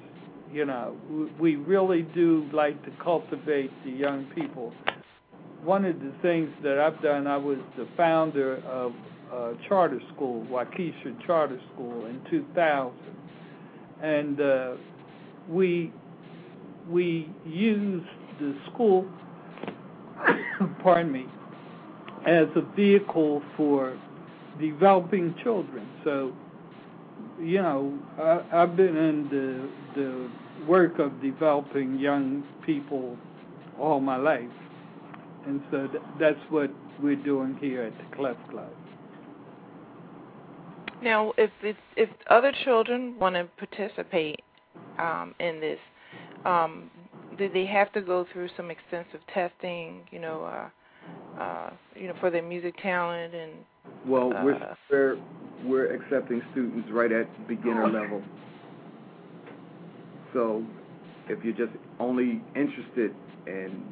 [0.52, 0.96] You know,
[1.40, 4.72] we really do like to cultivate the young people.
[5.64, 8.92] One of the things that I've done, I was the founder of
[9.32, 12.92] a charter school, Wakisha Charter School, in 2000,
[14.02, 14.72] and uh,
[15.48, 15.92] we
[16.88, 18.06] we used
[18.40, 19.06] the school
[20.82, 21.26] pardon me,
[22.26, 23.98] as a vehicle for
[24.60, 25.88] developing children.
[26.04, 26.32] So,
[27.40, 33.16] you know, I, I've been in the the work of developing young people
[33.80, 34.42] all my life,
[35.46, 36.70] and so th- that's what
[37.02, 38.70] we're doing here at the Clef Club.
[41.02, 44.40] Now, if if, if other children want to participate
[44.98, 45.78] um, in this,
[46.44, 46.90] um,
[47.36, 50.02] did they have to go through some extensive testing?
[50.10, 53.52] You know, uh, uh, you know, for their music talent and.
[54.06, 55.16] Well, uh, we're we're
[55.64, 58.22] we're accepting students right at beginner level.
[60.32, 60.64] So,
[61.28, 63.14] if you're just only interested
[63.46, 63.84] in,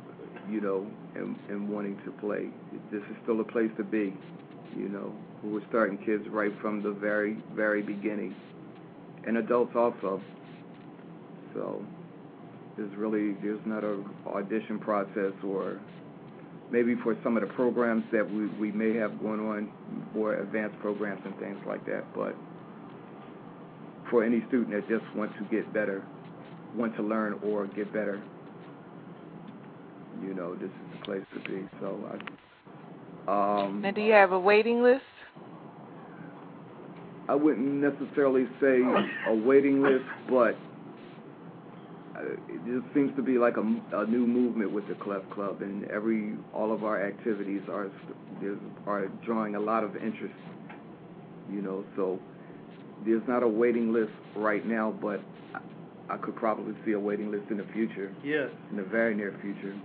[0.49, 0.87] you know,
[1.17, 2.49] in, in wanting to play,
[2.93, 4.17] this is still a place to be.
[4.77, 8.35] You know, we're starting kids right from the very very beginning,
[9.27, 10.21] and adults also
[11.55, 11.85] So
[12.77, 15.81] there's really there's not a audition process or
[16.71, 19.71] maybe for some of the programs that we we may have going on,
[20.15, 22.05] more advanced programs and things like that.
[22.15, 22.37] But
[24.11, 26.05] for any student that just wants to get better,
[26.75, 28.23] want to learn or get better,
[30.23, 31.67] you know, this is the place to be.
[31.81, 32.19] So I.
[33.31, 35.03] Um, now, do you have a waiting list?
[37.31, 38.81] I wouldn't necessarily say
[39.29, 40.57] a waiting list, but
[42.17, 43.61] uh, it just seems to be like a,
[43.97, 47.89] a new movement with the Clef Club, and every all of our activities are
[48.85, 50.35] are drawing a lot of interest.
[51.49, 52.19] You know, so
[53.07, 55.21] there's not a waiting list right now, but
[55.55, 58.13] I, I could probably see a waiting list in the future.
[58.25, 58.49] Yes.
[58.73, 59.79] In the very near future.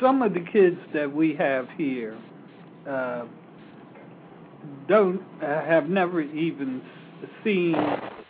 [0.00, 2.16] Some of the kids that we have here
[2.88, 3.24] uh,
[4.88, 6.82] don't uh, have never even
[7.44, 7.74] seen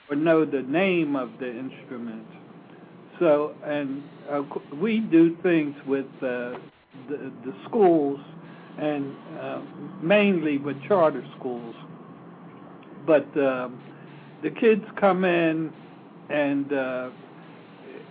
[0.08, 2.26] or know the name of the instrument.
[3.18, 4.42] So, and uh,
[4.74, 6.58] we do things with uh,
[7.08, 8.20] the, the schools
[8.78, 9.62] and uh,
[10.02, 11.74] mainly with charter schools.
[13.06, 13.80] But um,
[14.42, 15.72] the kids come in
[16.28, 17.10] and uh,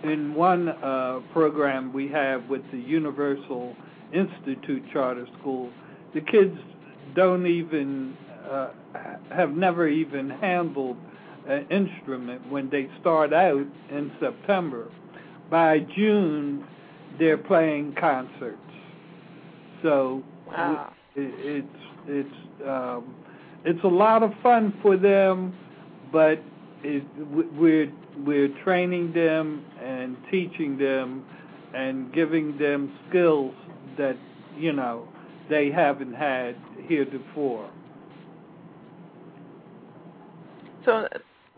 [0.02, 3.76] in one uh, program we have with the Universal
[4.12, 5.70] Institute Charter School,
[6.14, 6.56] the kids
[7.14, 8.16] don't even
[8.50, 8.68] uh,
[9.30, 10.96] have never even handled
[11.48, 14.90] an instrument when they start out in September.
[15.50, 16.66] By June,
[17.18, 18.58] they're playing concerts.
[19.82, 20.92] So wow.
[21.14, 21.76] it, it's
[22.08, 23.14] it's um,
[23.64, 25.54] it's a lot of fun for them,
[26.12, 26.42] but
[26.82, 27.04] it,
[27.54, 31.24] we're we're training them and teaching them
[31.74, 33.54] and giving them skills
[33.98, 34.16] that
[34.56, 35.08] you know
[35.48, 37.70] they haven't had heretofore.
[40.84, 41.08] So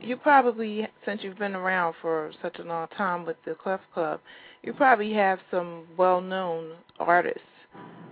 [0.00, 4.20] you probably, since you've been around for such a long time with the Clef Club,
[4.62, 7.40] you probably have some well-known artists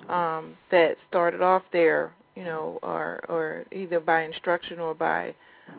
[0.09, 5.35] um, that started off there, you know, or or either by instruction or by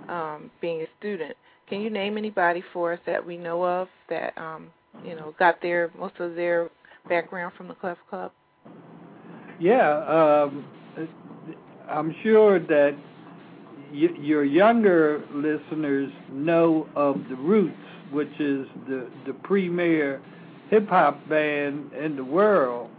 [0.10, 1.36] um, being a student.
[1.70, 4.68] Can you name anybody for us that we know of that um,
[5.06, 6.70] you know got their most of their
[7.08, 8.32] background from the Clef Club?
[9.60, 10.66] Yeah, um,
[11.90, 12.96] I'm sure that
[13.92, 17.76] y- your younger listeners know of the Roots,
[18.12, 20.22] which is the the premier
[20.70, 22.90] hip hop band in the world,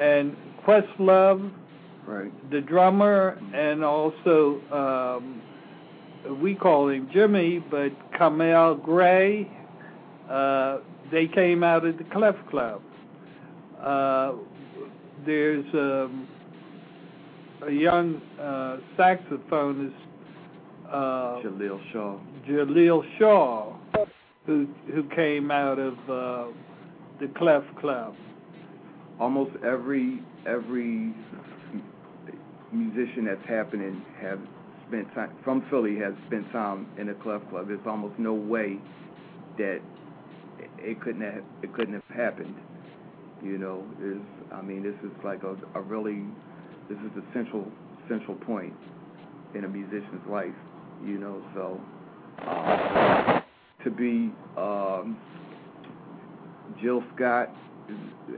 [0.00, 0.36] and
[0.66, 1.50] Questlove,
[2.06, 5.42] right, the drummer, and also um,
[6.42, 9.50] we call him Jimmy, but Kamal Gray.
[10.28, 10.78] Uh,
[11.10, 12.80] they came out of the Clef Club.
[13.82, 14.32] Uh,
[15.26, 16.28] there's um,
[17.66, 19.92] a young uh, saxophonist,
[20.88, 22.18] uh, Jaleel Shaw.
[22.48, 23.76] Jaleel Shaw,
[24.46, 26.52] who who came out of uh,
[27.20, 28.14] the Clef Club.
[29.18, 31.14] Almost every every
[32.72, 34.40] musician that's happening have
[34.88, 37.68] spent time from Philly has spent time in the Clef Club.
[37.68, 38.78] There's almost no way
[39.58, 39.80] that
[40.78, 42.54] it couldn't have it couldn't have happened.
[43.42, 44.20] You know, is
[44.52, 46.24] I mean, this is like a, a really
[46.88, 47.70] this is the central
[48.08, 48.74] central point
[49.54, 50.54] in a musician's life.
[51.04, 51.80] You know, so
[52.46, 53.40] uh,
[53.84, 55.16] to be um,
[56.80, 57.54] Jill Scott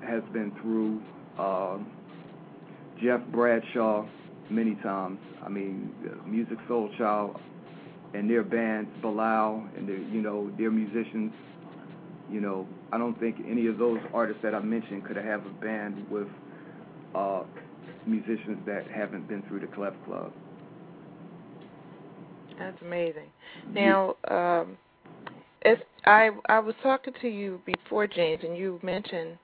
[0.07, 1.03] has been through
[1.43, 1.91] um,
[3.03, 4.07] Jeff Bradshaw
[4.51, 5.19] many times.
[5.45, 5.93] I mean,
[6.29, 7.41] Musiq Soulchild
[8.15, 11.33] and their bands, Bilal, and their, you know, their musicians.
[12.33, 15.51] You know, I don't think any of those artists that I mentioned could have a
[15.51, 16.29] band with
[17.15, 17.43] uh,
[18.07, 20.33] musicians that haven't been through the Clef Club.
[22.59, 23.29] That's amazing.
[23.75, 24.79] Now, um,
[25.63, 29.37] if I I was talking to you before, James, and you mentioned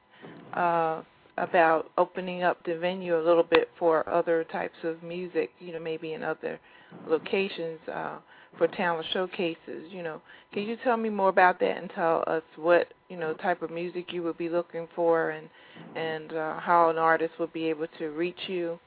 [0.55, 1.03] uh,
[1.37, 5.81] about opening up the venue a little bit for other types of music, you know,
[5.81, 6.59] maybe in other
[7.07, 8.19] locations uh,
[8.57, 9.91] for talent showcases.
[9.91, 10.21] You know,
[10.53, 13.71] can you tell me more about that and tell us what you know type of
[13.71, 15.49] music you would be looking for and
[15.97, 18.79] and uh, how an artist would be able to reach you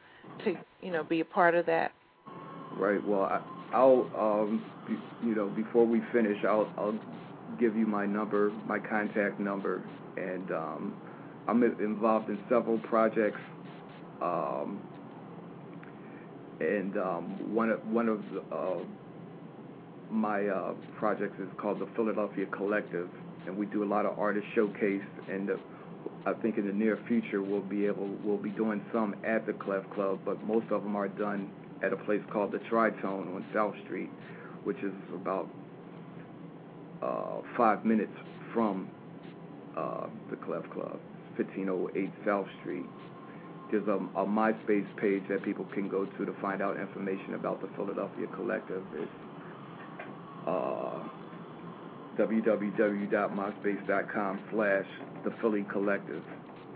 [0.43, 1.91] to you know be a part of that?
[2.77, 3.05] Right.
[3.05, 3.41] Well, I,
[3.73, 4.95] I'll um, be,
[5.27, 6.99] you know before we finish, I'll I'll
[7.59, 9.83] give you my number, my contact number,
[10.17, 10.93] and um,
[11.47, 13.39] I'm involved in several projects,
[14.21, 14.79] um,
[16.59, 18.19] and um, one of one of
[18.51, 18.83] uh,
[20.11, 23.09] my uh, is called the Philadelphia Collective,
[23.47, 25.01] and we do a lot of artist showcase.
[25.29, 25.55] And uh,
[26.25, 29.53] I think in the near future we'll be able we'll be doing some at the
[29.53, 31.49] Clef Club, but most of them are done
[31.83, 34.09] at a place called the Tritone on South Street,
[34.63, 35.49] which is about
[37.01, 38.13] uh, five minutes
[38.53, 38.89] from
[39.75, 40.99] uh, the Clef Club,
[41.37, 42.85] 1508 South Street.
[43.71, 47.61] There's a, a MySpace page that people can go to to find out information about
[47.61, 48.83] the Philadelphia Collective.
[48.95, 49.09] It's
[50.47, 51.03] uh,
[52.17, 54.85] www.myspace.com slash
[55.23, 56.23] the Philly Collective,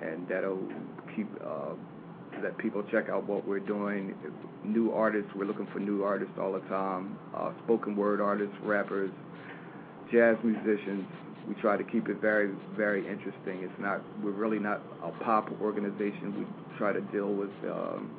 [0.01, 0.67] and that'll
[1.15, 1.73] keep uh,
[2.43, 4.13] let people check out what we're doing.
[4.63, 7.17] New artists, we're looking for new artists all the time.
[7.35, 9.11] Uh, spoken word artists, rappers,
[10.11, 11.05] jazz musicians.
[11.47, 13.61] We try to keep it very, very interesting.
[13.61, 14.01] It's not.
[14.23, 16.39] We're really not a pop organization.
[16.39, 18.11] We try to deal with um,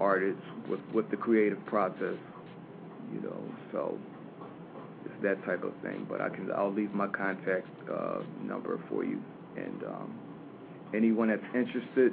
[0.00, 2.16] artists with with the creative process.
[3.12, 3.40] You know,
[3.72, 3.98] so
[5.04, 6.06] it's that type of thing.
[6.08, 6.50] But I can.
[6.52, 9.20] I'll leave my contact uh, number for you,
[9.56, 10.18] and um,
[10.94, 12.12] anyone that's interested,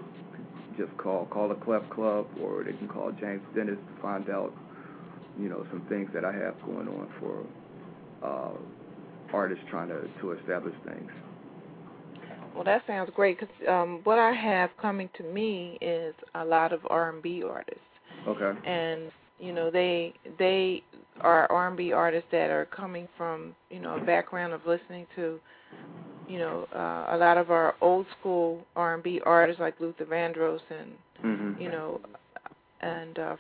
[0.78, 4.54] just call call the Clef Club, or they can call James Dennis to find out,
[5.40, 7.46] you know, some things that I have going on for
[8.26, 8.58] uh,
[9.34, 11.12] artists trying to to establish things.
[12.56, 16.72] Well, that sounds great because um, what I have coming to me is a lot
[16.72, 17.82] of R&B artists.
[18.26, 18.58] Okay.
[18.66, 20.82] And you know they they
[21.22, 25.40] are R&B artists that are coming from you know a background of listening to
[26.28, 30.92] you know uh, a lot of our old school R&B artists like Luther Vandross and
[31.24, 31.62] mm-hmm.
[31.62, 32.02] you know
[32.82, 33.36] and uh,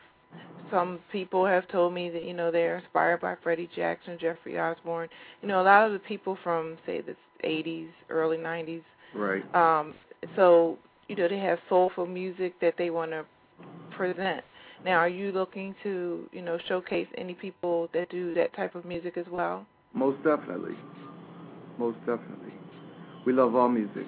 [0.71, 5.09] some people have told me that you know they're inspired by Freddie Jackson, Jeffrey Osborne.
[5.41, 7.15] You know a lot of the people from say the
[7.45, 8.81] 80s, early 90s.
[9.13, 9.43] Right.
[9.55, 9.93] Um,
[10.35, 13.25] so you know they have soulful music that they want to
[13.91, 14.43] present.
[14.85, 18.85] Now, are you looking to, you know, showcase any people that do that type of
[18.85, 19.65] music as well?
[19.95, 20.75] Most definitely.
[21.79, 22.53] Most definitely.
[23.25, 24.05] We love all music.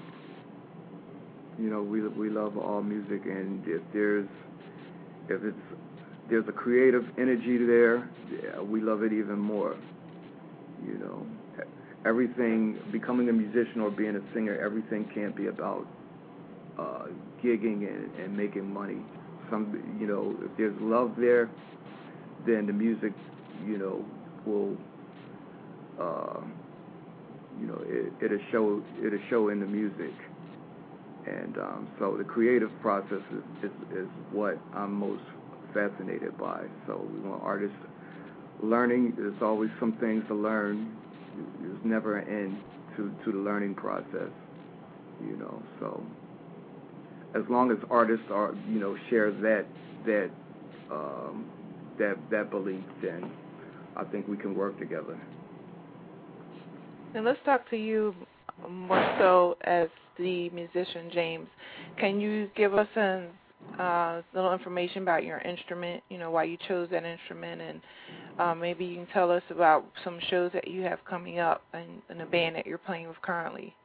[1.57, 4.29] You know, we we love all music, and if there's
[5.29, 5.79] if it's
[6.29, 9.75] there's a creative energy there, yeah, we love it even more.
[10.85, 11.25] You know,
[12.05, 15.87] everything becoming a musician or being a singer, everything can't be about
[16.77, 17.05] uh,
[17.43, 19.01] gigging and, and making money
[19.49, 21.49] some you know if there's love there
[22.45, 23.13] then the music
[23.65, 24.03] you know
[24.45, 24.75] will
[25.99, 26.41] uh
[27.59, 30.13] you know it it'll show it'll show in the music.
[31.25, 35.23] And um so the creative process is is, is what I'm most
[35.73, 36.65] fascinated by.
[36.85, 37.75] So we want artists
[38.61, 39.13] learning.
[39.17, 40.95] There's always some things to learn.
[41.61, 42.57] There's never an end
[42.95, 44.31] to to the learning process
[45.21, 46.03] you know so
[47.35, 49.65] as long as artists are you know share that
[50.05, 50.29] that
[50.91, 51.45] um,
[51.99, 53.31] that that belief, then
[53.95, 55.19] I think we can work together.
[57.13, 58.13] And let's talk to you
[58.69, 61.47] more so as the musician, James.
[61.99, 63.27] Can you give us a
[63.79, 66.03] uh, little information about your instrument?
[66.09, 67.81] You know why you chose that instrument, and
[68.39, 72.01] uh, maybe you can tell us about some shows that you have coming up and,
[72.09, 73.75] and the band that you're playing with currently.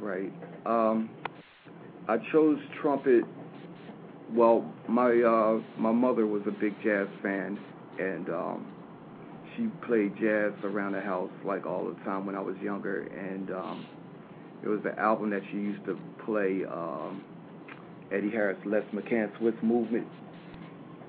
[0.00, 0.32] Right.
[0.64, 1.10] Um,
[2.08, 3.24] I chose trumpet.
[4.32, 7.58] Well, my uh, my mother was a big jazz fan,
[7.98, 8.66] and um,
[9.54, 13.02] she played jazz around the house like all the time when I was younger.
[13.02, 13.86] And um,
[14.62, 17.22] it was the album that she used to play um,
[18.10, 20.08] Eddie Harris, Les McCann Swiss Movement,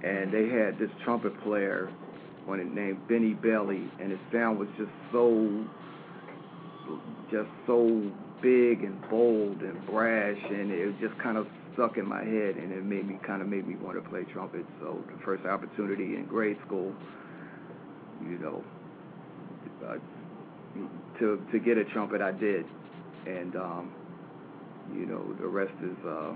[0.04, 1.90] and they had this trumpet player
[2.46, 5.66] on it named Benny Bailey, and his sound was just so,
[7.32, 8.12] just so
[8.42, 12.72] big and bold and brash, and it just kind of stuck in my head, and
[12.72, 14.66] it made me kind of made me want to play trumpet.
[14.80, 16.94] So the first opportunity in grade school,
[18.24, 18.64] you know,
[19.88, 19.98] uh,
[21.20, 22.66] to to get a trumpet, I did,
[23.28, 23.94] and um,
[24.94, 26.34] you know the rest is uh,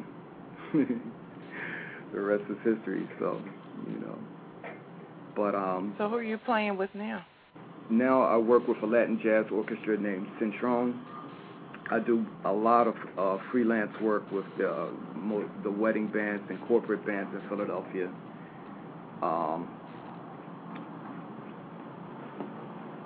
[2.13, 3.07] the rest is history.
[3.19, 3.41] So
[3.87, 4.17] you know,
[5.35, 5.95] but um.
[5.97, 7.25] So who are you playing with now?
[7.89, 10.97] Now I work with a Latin jazz orchestra named Cintron
[11.93, 14.89] I do a lot of uh, freelance work with the, uh,
[15.61, 18.09] the wedding bands and corporate bands in Philadelphia.
[19.21, 19.69] Um,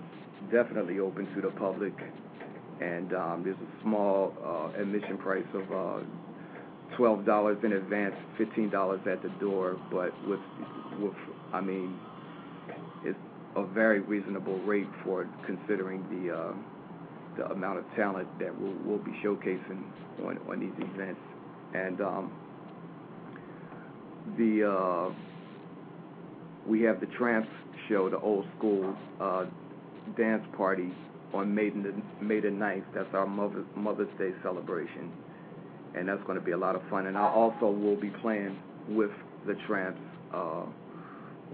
[0.51, 1.95] definitely open to the public,
[2.81, 6.05] and um, there's a small uh, admission price of uh,
[6.97, 9.81] twelve dollars in advance, fifteen dollars at the door.
[9.91, 10.41] But with
[10.99, 11.15] with
[11.53, 11.97] I mean,
[13.05, 13.19] it's
[13.57, 16.53] a very reasonable rate for considering the uh,
[17.37, 19.83] the amount of talent that we'll, we'll be showcasing
[20.25, 21.21] on on these events,
[21.75, 22.33] and um,
[24.37, 25.15] the uh,
[26.67, 27.49] we have the Trammps
[27.89, 29.47] show, the old school uh,
[30.17, 30.93] dance party
[31.35, 32.85] on May the, May the 9th.
[32.95, 35.13] That's our Mother's, Mother's Day celebration.
[35.95, 37.07] And that's going to be a lot of fun.
[37.07, 38.59] And I also will be playing
[38.89, 39.11] with
[39.47, 39.99] the Trammps
[40.33, 40.65] uh,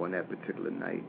[0.01, 1.05] on that particular night.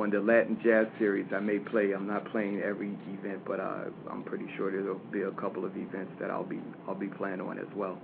[0.00, 1.92] On the Latin Jazz Series, I may play.
[1.92, 5.76] I'm not playing every event, but I, I'm pretty sure there'll be a couple of
[5.76, 7.98] events that I'll be I'll be playing on as well.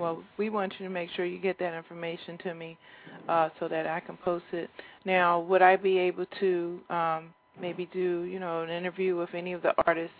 [0.00, 2.78] Well, we want you to make sure you get that information to me
[3.28, 4.70] uh, so that I can post it.
[5.04, 9.52] Now, would I be able to um, maybe do, you know, an interview with any
[9.52, 10.16] of the artists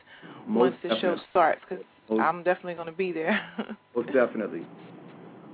[0.47, 1.19] Most once the definitely.
[1.19, 1.61] show starts?
[1.69, 3.41] Because I'm definitely going to be there.
[3.97, 4.67] Most definitely.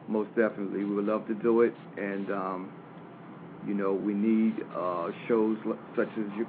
[0.09, 0.84] Most definitely.
[0.84, 1.74] We would love to do it.
[1.97, 2.72] And, um,
[3.66, 5.56] you know, we need uh, shows
[5.96, 6.46] such as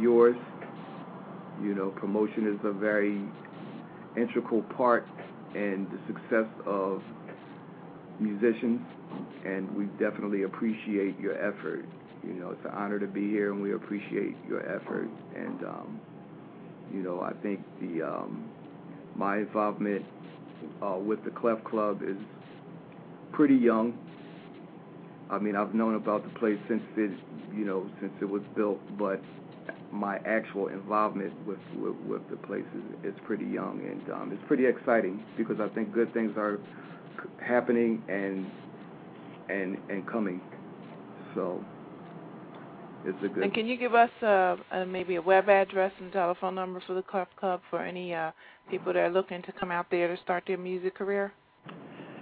[0.00, 0.36] yours.
[1.62, 3.20] You know, promotion is a very
[4.16, 5.06] integral part
[5.54, 7.02] in the success of
[8.20, 8.80] musicians.
[9.44, 11.84] And we definitely appreciate your effort.
[12.24, 15.08] You know, it's an honor to be here, and we appreciate your effort.
[15.36, 16.00] And, um,
[16.92, 18.48] you know, I think the um,
[19.14, 20.04] my involvement
[20.82, 22.16] uh, with the Clef Club is
[23.32, 23.98] pretty young.
[25.34, 27.10] I mean, I've known about the place since it,
[27.52, 29.20] you know, since it was built, but
[29.90, 34.42] my actual involvement with with, with the place is, is pretty young, and um, it's
[34.46, 36.58] pretty exciting because I think good things are
[37.44, 38.46] happening and
[39.48, 40.40] and and coming.
[41.34, 41.64] So
[43.04, 43.42] it's a good.
[43.44, 46.94] and can you give us uh, uh, maybe a web address and telephone number for
[46.94, 48.30] the Clef Club for any uh,
[48.70, 51.32] people that are looking to come out there to start their music career?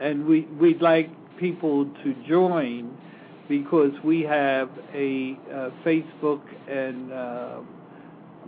[0.00, 2.96] and we we'd like people to join
[3.48, 7.58] because we have a uh, Facebook and uh,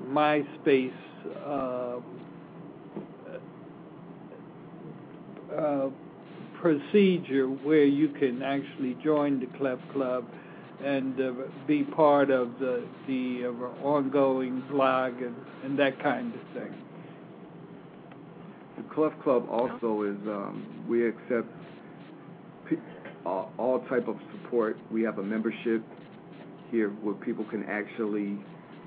[0.07, 0.93] MySpace
[1.45, 1.99] uh,
[5.57, 5.91] uh,
[6.61, 10.25] procedure where you can actually join the Clef Club
[10.85, 11.33] and uh,
[11.67, 13.45] be part of the the
[13.83, 16.75] ongoing blog and, and that kind of thing.
[18.77, 21.49] The Clef Club also is um, we accept
[22.69, 22.77] pe-
[23.27, 24.77] uh, all type of support.
[24.91, 25.85] We have a membership
[26.71, 28.39] here where people can actually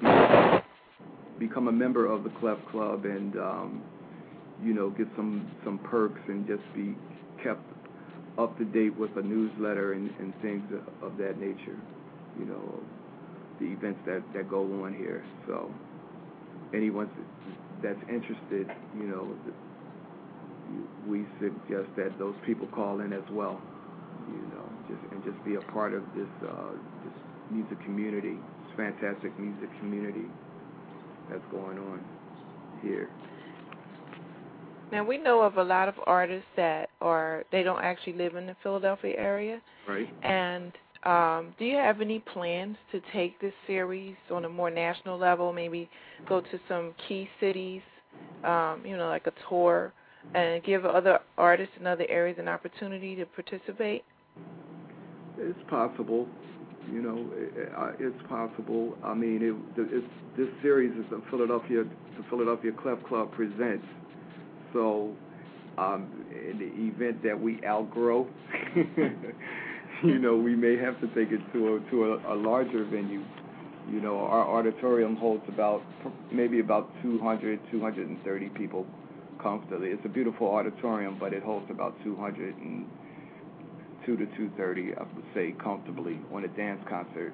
[0.01, 3.83] be, become a member of the Clef Club and um,
[4.63, 6.95] you know get some some perks and just be
[7.43, 7.63] kept
[8.37, 10.63] up to date with a newsletter and, and things
[11.01, 11.77] of, that nature.
[12.39, 12.79] You know
[13.59, 15.23] the events that that go on here.
[15.47, 15.71] So
[16.73, 17.09] anyone
[17.81, 18.67] that's interested,
[18.97, 19.35] you know,
[21.07, 23.61] we suggest that those people call in as well,
[24.27, 26.71] you know, just and just be a part of this uh,
[27.03, 27.13] this
[27.51, 30.27] music community, this fantastic music community
[31.29, 32.03] that's going on
[32.81, 33.09] here.
[34.91, 38.45] Now we know of a lot of artists that are they don't actually live in
[38.45, 39.61] the Philadelphia area.
[39.87, 40.07] Right.
[40.23, 40.71] And
[41.03, 45.53] um, do you have any plans to take this series on a more national level?
[45.53, 45.89] Maybe
[46.27, 47.81] go to some key cities,
[48.43, 49.93] um, you know, like a tour,
[50.33, 54.03] and give other artists in other areas an opportunity to participate.
[55.37, 56.27] It's possible.
[56.91, 57.29] You know,
[57.99, 58.95] it's possible.
[59.03, 59.55] I mean, it,
[59.91, 60.05] it's,
[60.37, 63.85] this series is the Philadelphia, the Philadelphia Clef Club presents.
[64.75, 65.15] So,
[65.77, 68.27] um, in the event that we outgrow,
[70.03, 73.23] you know, we may have to take it to a to a, a larger venue.
[73.89, 75.81] You know, our auditorium holds about
[76.29, 78.85] maybe about 200, 230 people
[79.41, 79.89] comfortably.
[79.89, 82.85] It's a beautiful auditorium, but it holds about 200 and
[84.05, 87.33] two to 230, I would say, comfortably on a dance concert.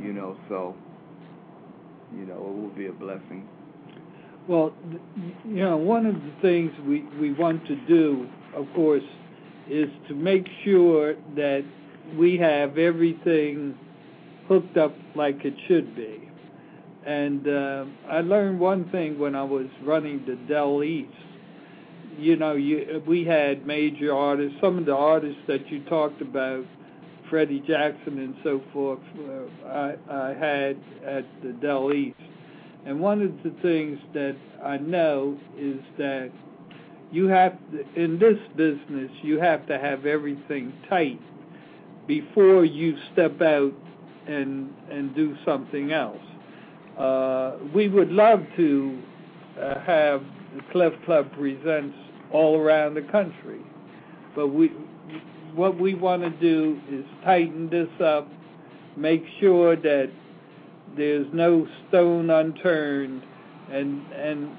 [0.00, 0.74] You know, so
[2.12, 3.48] you know, it will be a blessing.
[4.48, 4.72] Well,
[5.44, 9.02] you know, one of the things we we want to do, of course,
[9.68, 11.64] is to make sure that
[12.16, 13.76] we have everything
[14.46, 16.28] hooked up like it should be.
[17.04, 21.12] And uh, I learned one thing when I was running the Dell East.
[22.18, 24.56] You know, you, we had major artists.
[24.60, 26.64] Some of the artists that you talked about,
[27.28, 32.16] Freddie Jackson and so forth, uh, I, I had at the Dell East.
[32.86, 36.30] And one of the things that I know is that
[37.10, 41.20] you have to, in this business, you have to have everything tight
[42.06, 43.72] before you step out
[44.28, 46.22] and and do something else.
[46.96, 49.02] Uh, we would love to
[49.60, 50.22] uh, have
[50.54, 51.96] the Club presents
[52.32, 53.60] all around the country,
[54.36, 54.68] but we
[55.54, 58.28] what we want to do is tighten this up,
[58.96, 60.10] make sure that
[60.96, 63.22] there's no stone unturned,
[63.70, 64.50] and and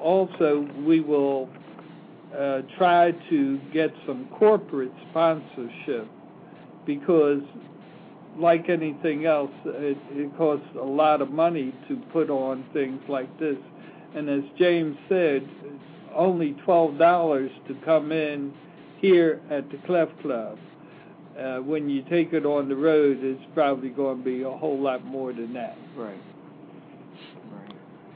[0.00, 1.48] also we will
[2.36, 6.08] uh, try to get some corporate sponsorship
[6.86, 7.42] because
[8.38, 13.36] like anything else, it, it costs a lot of money to put on things like
[13.40, 13.56] this.
[14.14, 15.48] And as James said,
[16.14, 18.52] only twelve dollars to come in
[19.00, 20.58] here at the Clef Club.
[21.38, 24.80] Uh, when you take it on the road, it's probably going to be a whole
[24.80, 25.76] lot more than that.
[25.96, 26.20] Right.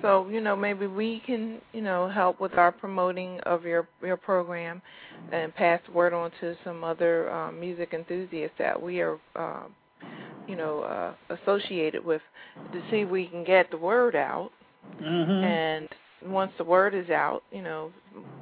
[0.02, 4.16] So you know maybe we can you know help with our promoting of your your
[4.16, 4.82] program,
[5.30, 9.72] and pass the word on to some other um, music enthusiasts that we are um,
[10.48, 12.22] you know uh, associated with
[12.72, 14.50] to see if we can get the word out.
[15.00, 15.44] Mm-hmm.
[15.44, 15.88] And
[16.26, 17.92] once the word is out, you know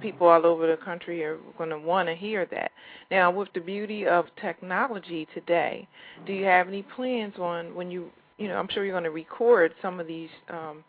[0.01, 2.73] people all over the country are going to want to hear that.
[3.11, 5.87] Now with the beauty of technology today,
[6.27, 9.11] do you have any plans on when you you know I'm sure you're going to
[9.11, 10.31] record some of these.
[10.49, 10.85] Um,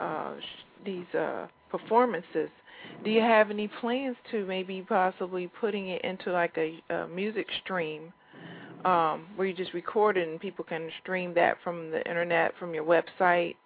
[0.00, 0.34] uh,
[0.84, 2.48] these uh, performances.
[3.04, 7.46] Do you have any plans to maybe possibly putting it into like a, a music
[7.64, 8.12] stream
[8.84, 12.74] um, where you just record it and people can stream that from the internet from
[12.74, 13.56] your website?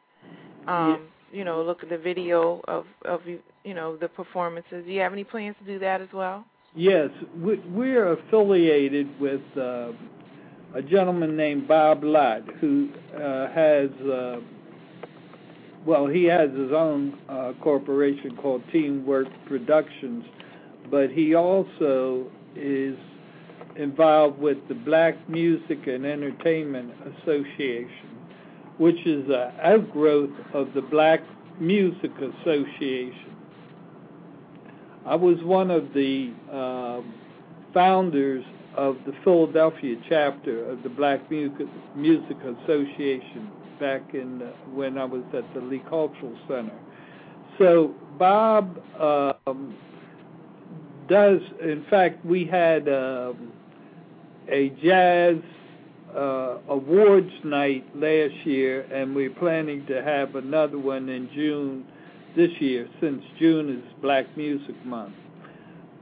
[0.67, 1.09] Um.
[1.33, 4.85] You know, look at the video of of you know the performances.
[4.85, 6.45] Do you have any plans to do that as well?
[6.75, 9.93] Yes, we, we're affiliated with uh,
[10.75, 13.91] a gentleman named Bob Lott who uh, has.
[14.01, 14.41] Uh,
[15.85, 20.25] well, he has his own uh, corporation called Teamwork Productions,
[20.91, 22.97] but he also is
[23.77, 28.12] involved with the Black Music and Entertainment Association,
[28.79, 31.21] which is an outgrowth of the Black
[31.61, 33.37] Music Association.
[35.05, 37.01] I was one of the uh,
[37.75, 38.45] founders
[38.77, 41.67] of the Philadelphia chapter of the Black Music,
[41.97, 46.79] Association back in uh, when I was at the Lee Cultural Center.
[47.59, 49.77] So Bob um,
[51.09, 51.41] does.
[51.61, 53.53] In fact, we had um,
[54.49, 55.37] a jazz
[56.17, 61.85] uh, awards night last year, and we're planning to have another one in June
[62.37, 65.15] this year, since June is Black Music Month.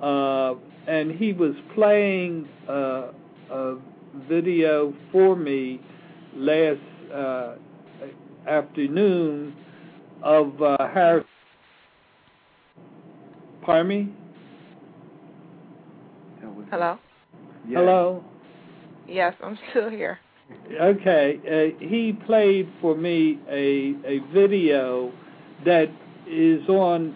[0.00, 0.54] Uh,
[0.86, 3.08] and he was playing uh,
[3.50, 3.76] a
[4.28, 5.80] video for me
[6.34, 6.80] last
[7.14, 7.54] uh,
[8.48, 9.54] afternoon
[10.22, 11.24] of uh, Harris.
[13.62, 14.08] Pardon me?
[16.70, 16.98] Hello?
[17.68, 17.78] Yeah.
[17.78, 18.24] Hello?
[19.10, 20.18] Yes, I'm still here.
[20.80, 21.40] Okay.
[21.44, 25.12] Uh, he played for me a, a video
[25.64, 25.90] that
[26.26, 27.14] is on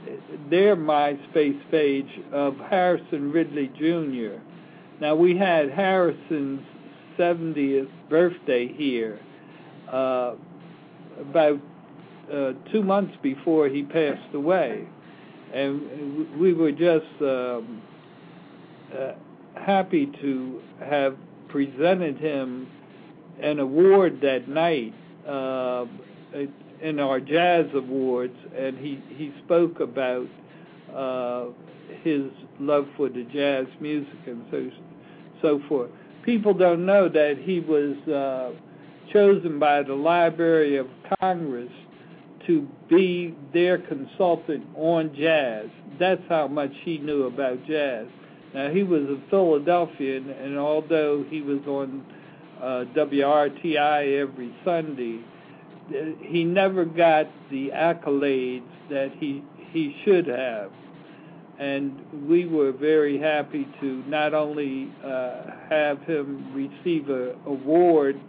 [0.51, 4.41] their MySpace page of Harrison Ridley Jr.
[5.01, 6.63] Now, we had Harrison's
[7.17, 9.21] 70th birthday here.
[9.91, 10.35] Uh,
[11.21, 11.61] about
[12.33, 14.89] uh, two months before he passed away,
[15.53, 17.83] and we were just um,
[18.93, 19.13] uh,
[19.55, 21.17] happy to have
[21.55, 22.67] presented him
[23.41, 24.93] an award that night
[25.25, 25.85] uh,
[26.83, 30.27] in our jazz awards, and he he spoke about
[30.93, 31.45] uh,
[32.03, 32.25] his
[32.59, 34.69] love for the jazz music and so
[35.43, 35.91] so forth.
[36.25, 38.51] People don't know that he was uh,
[39.13, 40.89] chosen by the Library of
[41.21, 41.71] Congress
[42.49, 45.67] to be their consultant on jazz.
[46.01, 48.09] That's how much he knew about jazz.
[48.55, 52.05] Now he was a Philadelphian, and although he was on
[52.63, 55.21] uh, WRTI every Sunday,
[56.21, 59.43] he never got the accolades that he
[59.73, 60.71] he should have.
[61.59, 68.21] And we were very happy to not only uh, have him receive a award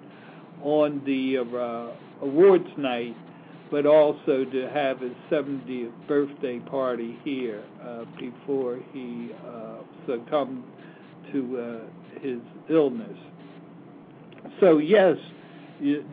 [0.64, 3.16] on the uh, awards night,
[3.72, 10.64] but also to have his 70th birthday party here uh, before he uh, succumbed
[11.32, 12.40] to uh, his
[12.70, 13.18] illness.
[14.60, 15.18] So yes,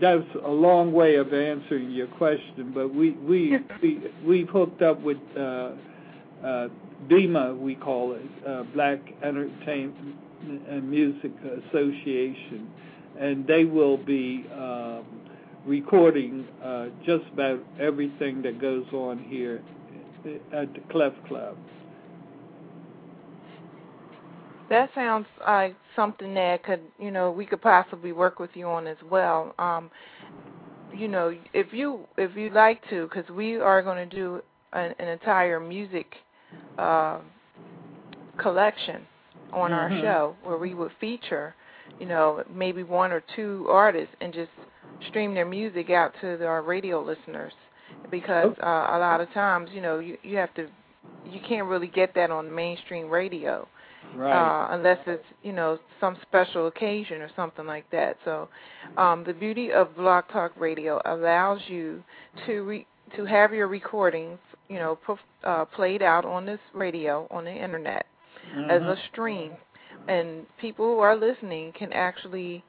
[0.00, 5.00] that's a long way of answering your question, but we we we we've hooked up
[5.00, 5.70] with uh,
[6.44, 6.68] uh,
[7.08, 10.16] BEMA, we call it, uh, Black Entertainment
[10.68, 11.30] and Music
[11.68, 12.68] Association,
[13.18, 15.04] and they will be um,
[15.66, 19.62] recording uh, just about everything that goes on here
[20.52, 21.56] at the Clef Club.
[24.70, 28.86] That sounds like something that could, you know, we could possibly work with you on
[28.86, 29.54] as well.
[29.58, 29.90] Um,
[30.94, 34.42] you know, if you if you'd like to, because we are going to do
[34.72, 36.06] an, an entire music
[36.78, 37.18] uh,
[38.38, 39.02] collection
[39.52, 39.94] on mm-hmm.
[39.94, 41.54] our show where we would feature,
[42.00, 44.50] you know, maybe one or two artists and just
[45.08, 47.52] stream their music out to the, our radio listeners
[48.10, 50.66] because uh, a lot of times, you know, you you have to
[51.26, 53.66] you can't really get that on mainstream radio
[54.16, 54.32] right.
[54.32, 58.16] uh, unless it's you know some special occasion or something like that.
[58.24, 58.48] So,
[58.96, 62.02] um, the beauty of Blog Talk Radio allows you
[62.46, 62.86] to re-
[63.16, 64.38] to have your recordings,
[64.68, 64.98] you know,
[65.44, 68.06] uh, played out on this radio on the internet
[68.54, 68.70] mm-hmm.
[68.70, 69.52] as a stream,
[70.08, 72.64] and people who are listening can actually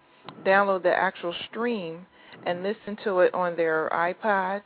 [0.45, 2.05] download the actual stream
[2.45, 4.61] and listen to it on their iPod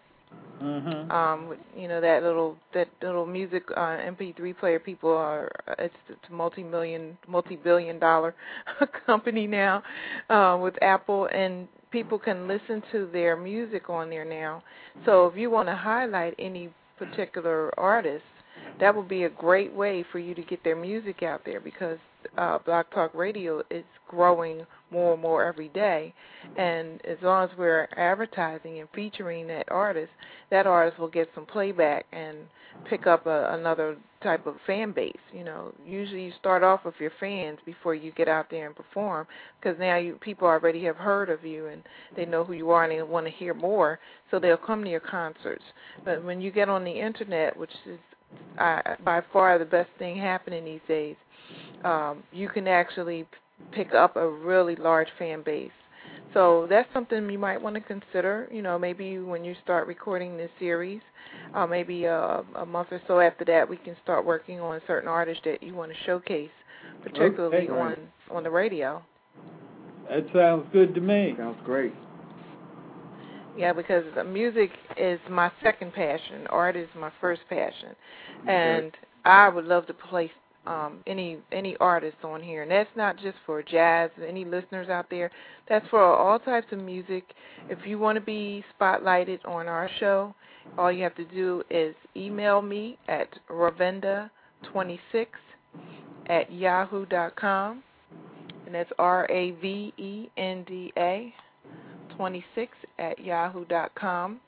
[0.61, 1.11] Mm-hmm.
[1.11, 4.79] Um, you know that little that little music uh, MP3 player.
[4.79, 8.33] People are it's, it's a multi-million, multi-billion dollar
[9.05, 9.83] company now
[10.29, 14.63] uh, with Apple, and people can listen to their music on there now.
[15.05, 18.25] So if you want to highlight any particular artist,
[18.79, 21.99] that would be a great way for you to get their music out there because
[22.37, 26.13] uh, Blog Talk Radio is growing more and more every day.
[26.57, 30.11] And as long as we're advertising and featuring that artist,
[30.49, 32.37] that artist will get some playback and
[32.89, 35.13] pick up a, another type of fan base.
[35.33, 38.75] You know, usually you start off with your fans before you get out there and
[38.75, 39.27] perform,
[39.59, 41.83] because now you people already have heard of you and
[42.15, 43.99] they know who you are and they want to hear more,
[44.31, 45.63] so they'll come to your concerts.
[46.05, 47.99] But when you get on the internet, which is
[48.59, 51.15] uh, by far the best thing happening these days,
[51.83, 53.25] um, you can actually
[53.71, 55.71] pick up a really large fan base.
[56.33, 58.47] So that's something you might want to consider.
[58.51, 61.01] You know, maybe when you start recording this series,
[61.53, 65.07] uh, maybe a, a month or so after that, we can start working on certain
[65.09, 66.49] artists that you want to showcase,
[67.01, 67.97] particularly okay, on
[68.29, 69.01] on the radio.
[70.09, 71.33] That sounds good to me.
[71.37, 71.93] Sounds great.
[73.57, 76.45] Yeah, because music is my second passion.
[76.49, 77.95] Art is my first passion,
[78.47, 78.91] and
[79.25, 80.31] I would love to play
[80.67, 84.11] um, any any artists on here, and that's not just for jazz.
[84.27, 85.31] Any listeners out there,
[85.69, 87.23] that's for all types of music.
[87.69, 90.35] If you want to be spotlighted on our show,
[90.77, 94.29] all you have to do is email me at ravenda26
[96.29, 97.83] at yahoo.com,
[98.65, 101.33] and that's R A V E N D A
[102.17, 104.41] 26 at yahoo.com.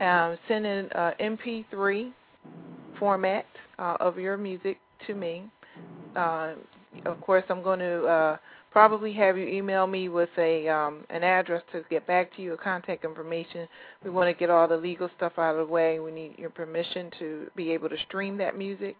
[0.00, 2.12] Um, send an uh, MP3
[2.98, 3.46] format
[3.78, 5.44] uh, of your music to me.
[6.16, 6.54] Uh,
[7.06, 8.36] of course, I'm going to uh,
[8.70, 12.54] probably have you email me with a um, an address to get back to you,
[12.54, 13.66] a contact information.
[14.04, 16.00] We want to get all the legal stuff out of the way.
[16.00, 18.96] We need your permission to be able to stream that music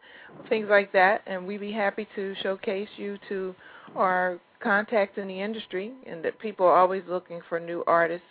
[0.50, 1.22] things like that.
[1.26, 3.54] And we'd be happy to showcase you to
[3.96, 8.26] our contacts in the industry, and that people are always looking for new artists,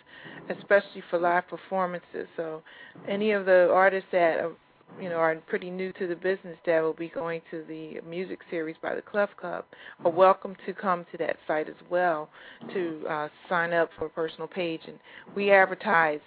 [0.50, 2.26] especially for live performances.
[2.36, 2.62] So,
[3.08, 4.52] any of the artists that are
[5.00, 8.40] you know, are pretty new to the business that will be going to the music
[8.50, 9.64] series by the Clef Club
[10.04, 12.28] are welcome to come to that site as well
[12.72, 14.82] to uh, sign up for a personal page.
[14.86, 14.98] And
[15.34, 16.20] we advertise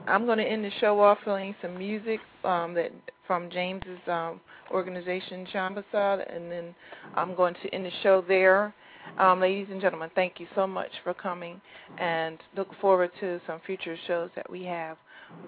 [0.06, 2.92] I'm going to end the show off playing some music um, that
[3.26, 4.40] from James's um,
[4.70, 6.74] organization, Shambasad, and then
[7.14, 8.74] I'm going to end the show there.
[9.18, 11.60] Um, ladies and gentlemen, thank you so much for coming,
[11.98, 14.96] and look forward to some future shows that we have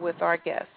[0.01, 0.69] with our guests.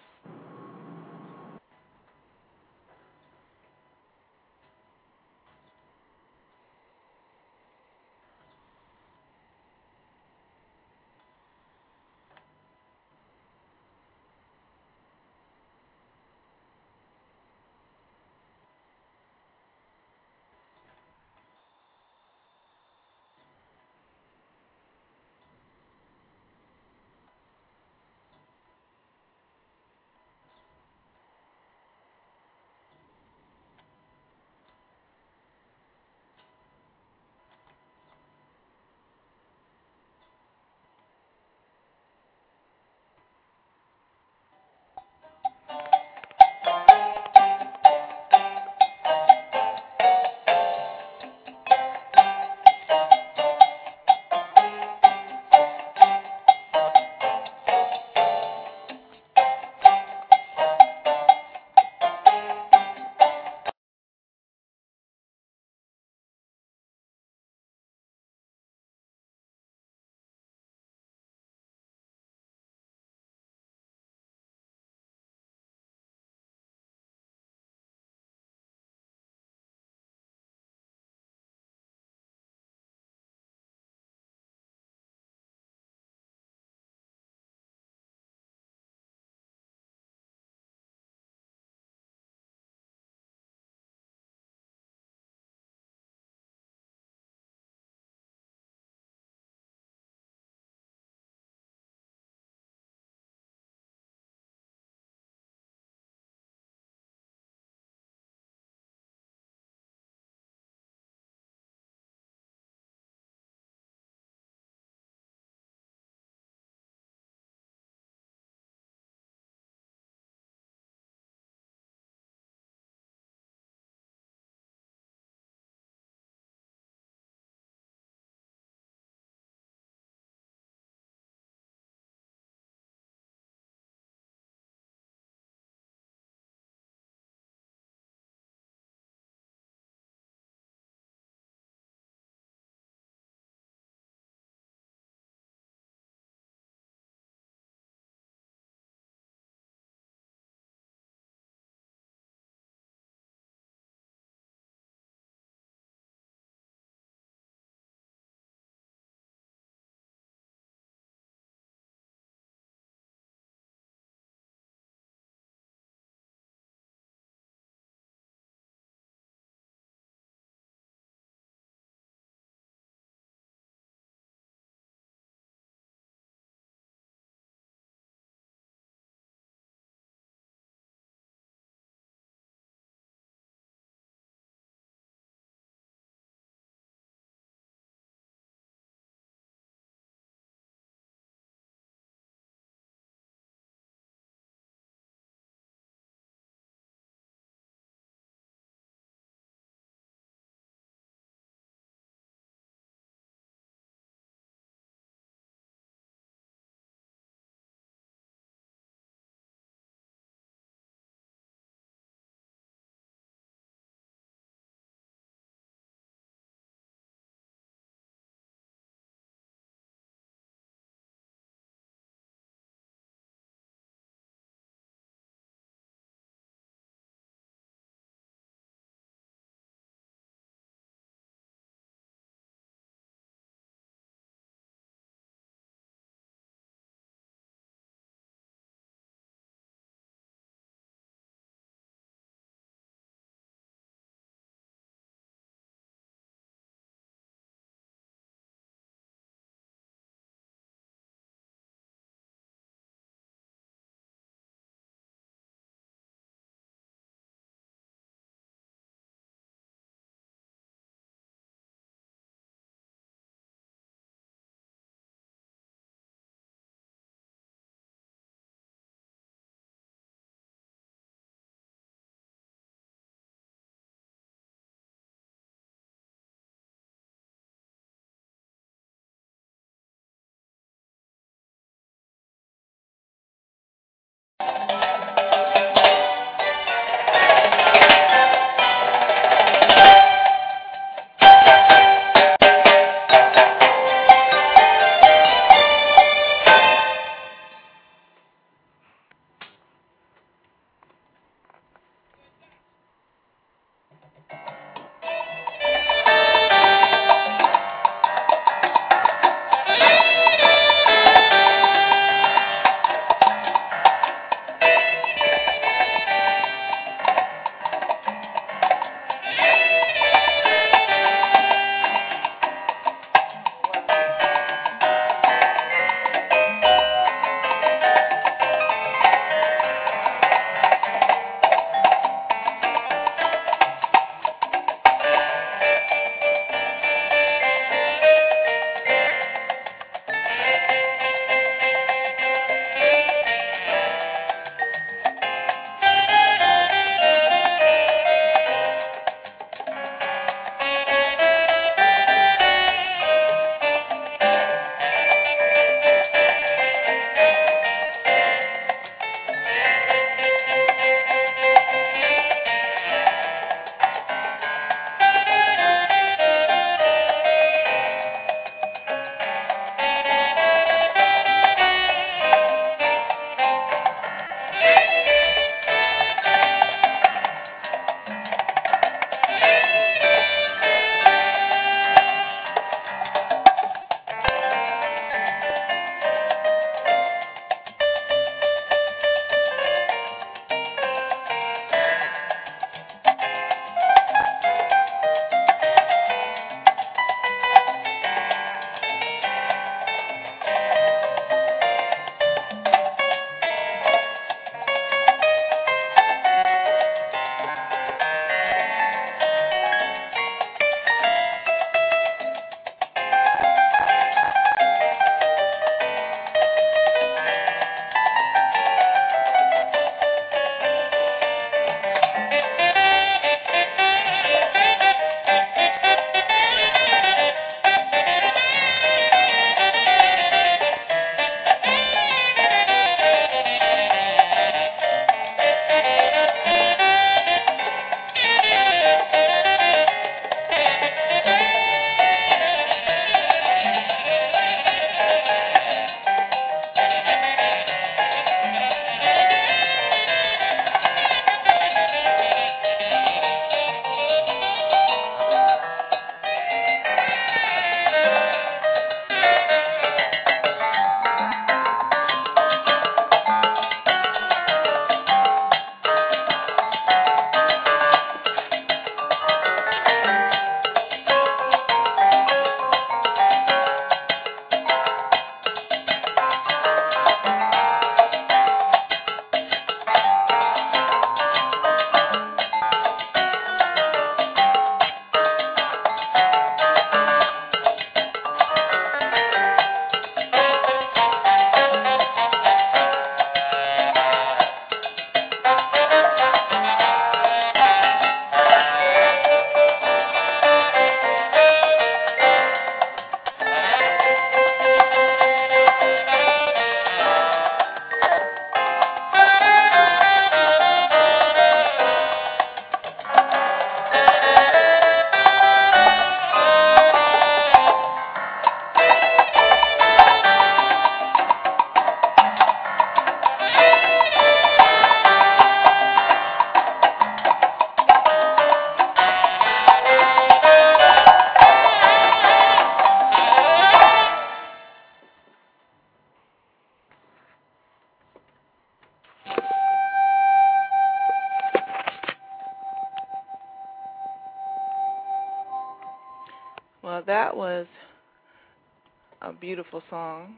[549.70, 550.36] Beautiful song.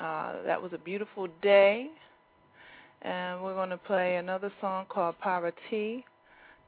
[0.00, 1.86] Uh, that was a beautiful day.
[3.02, 6.04] And we're going to play another song called Parati,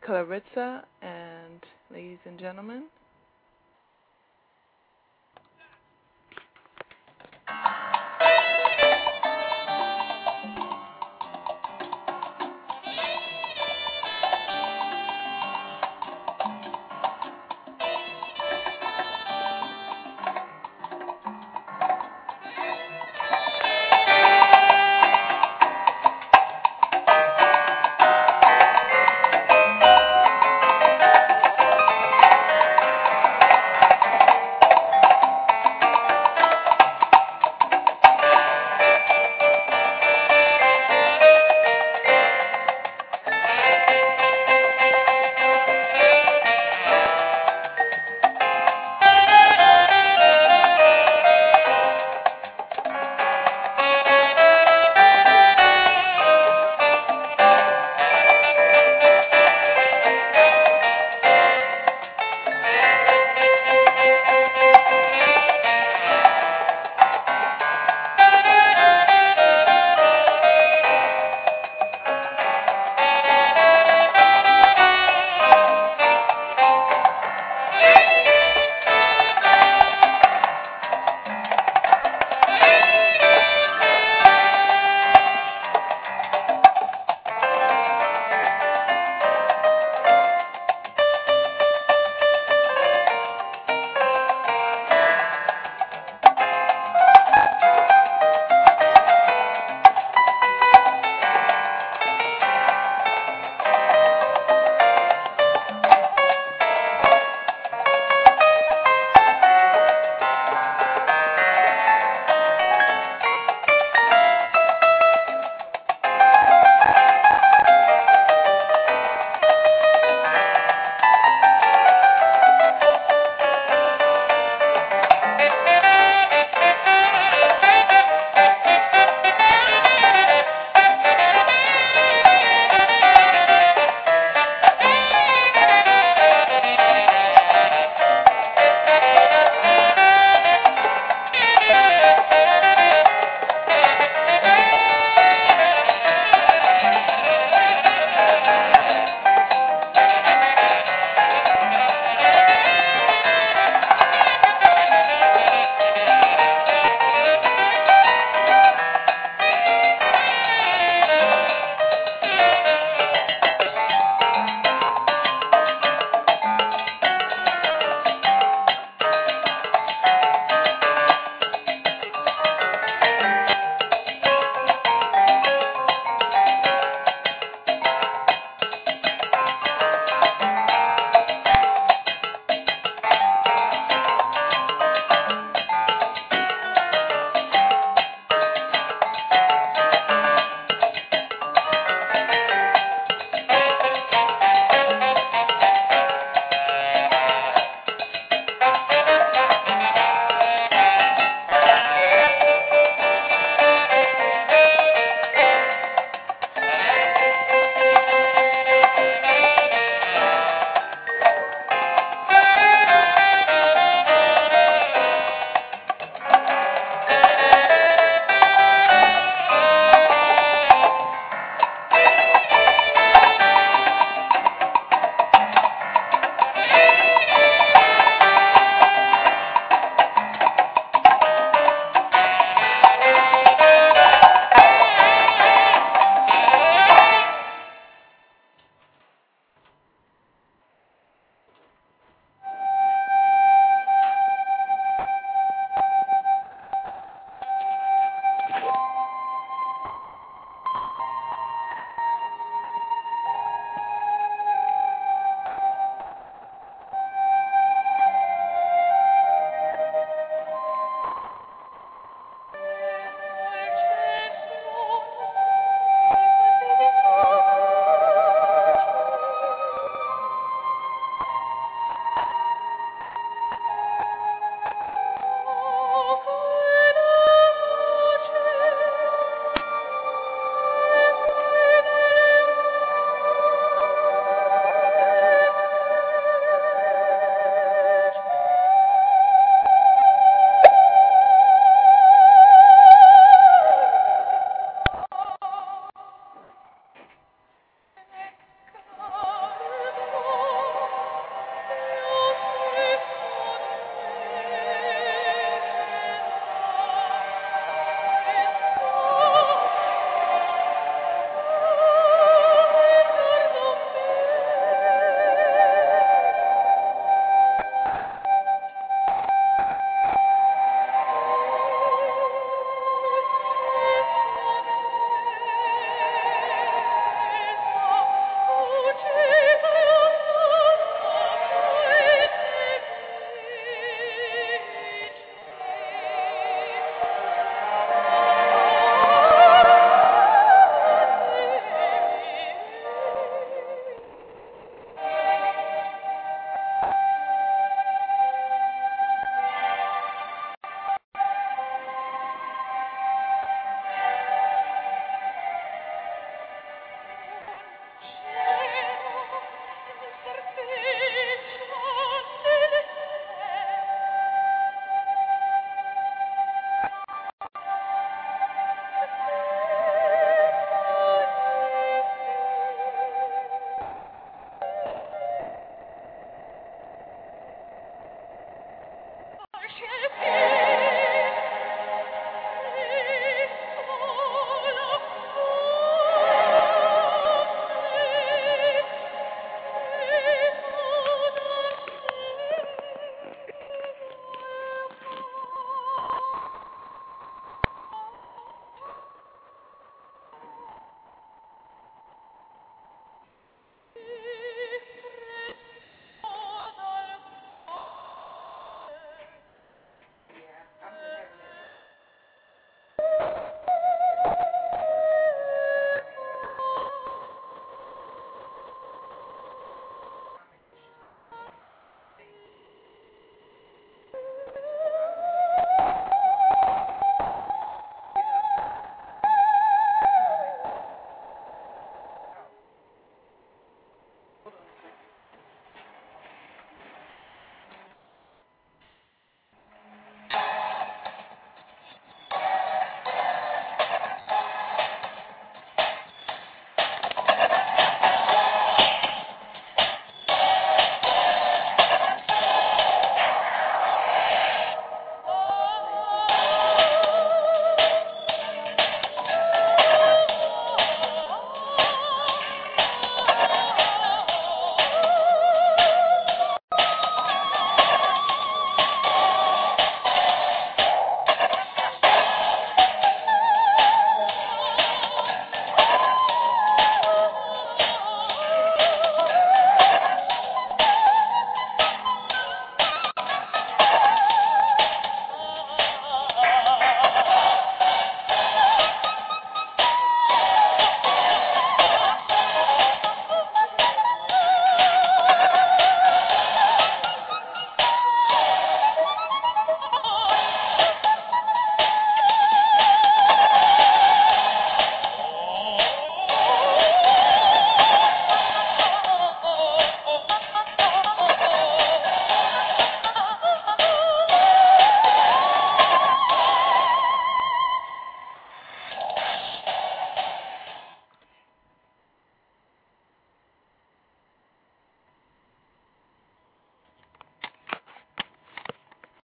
[0.05, 2.85] Clarissa, and ladies and gentlemen,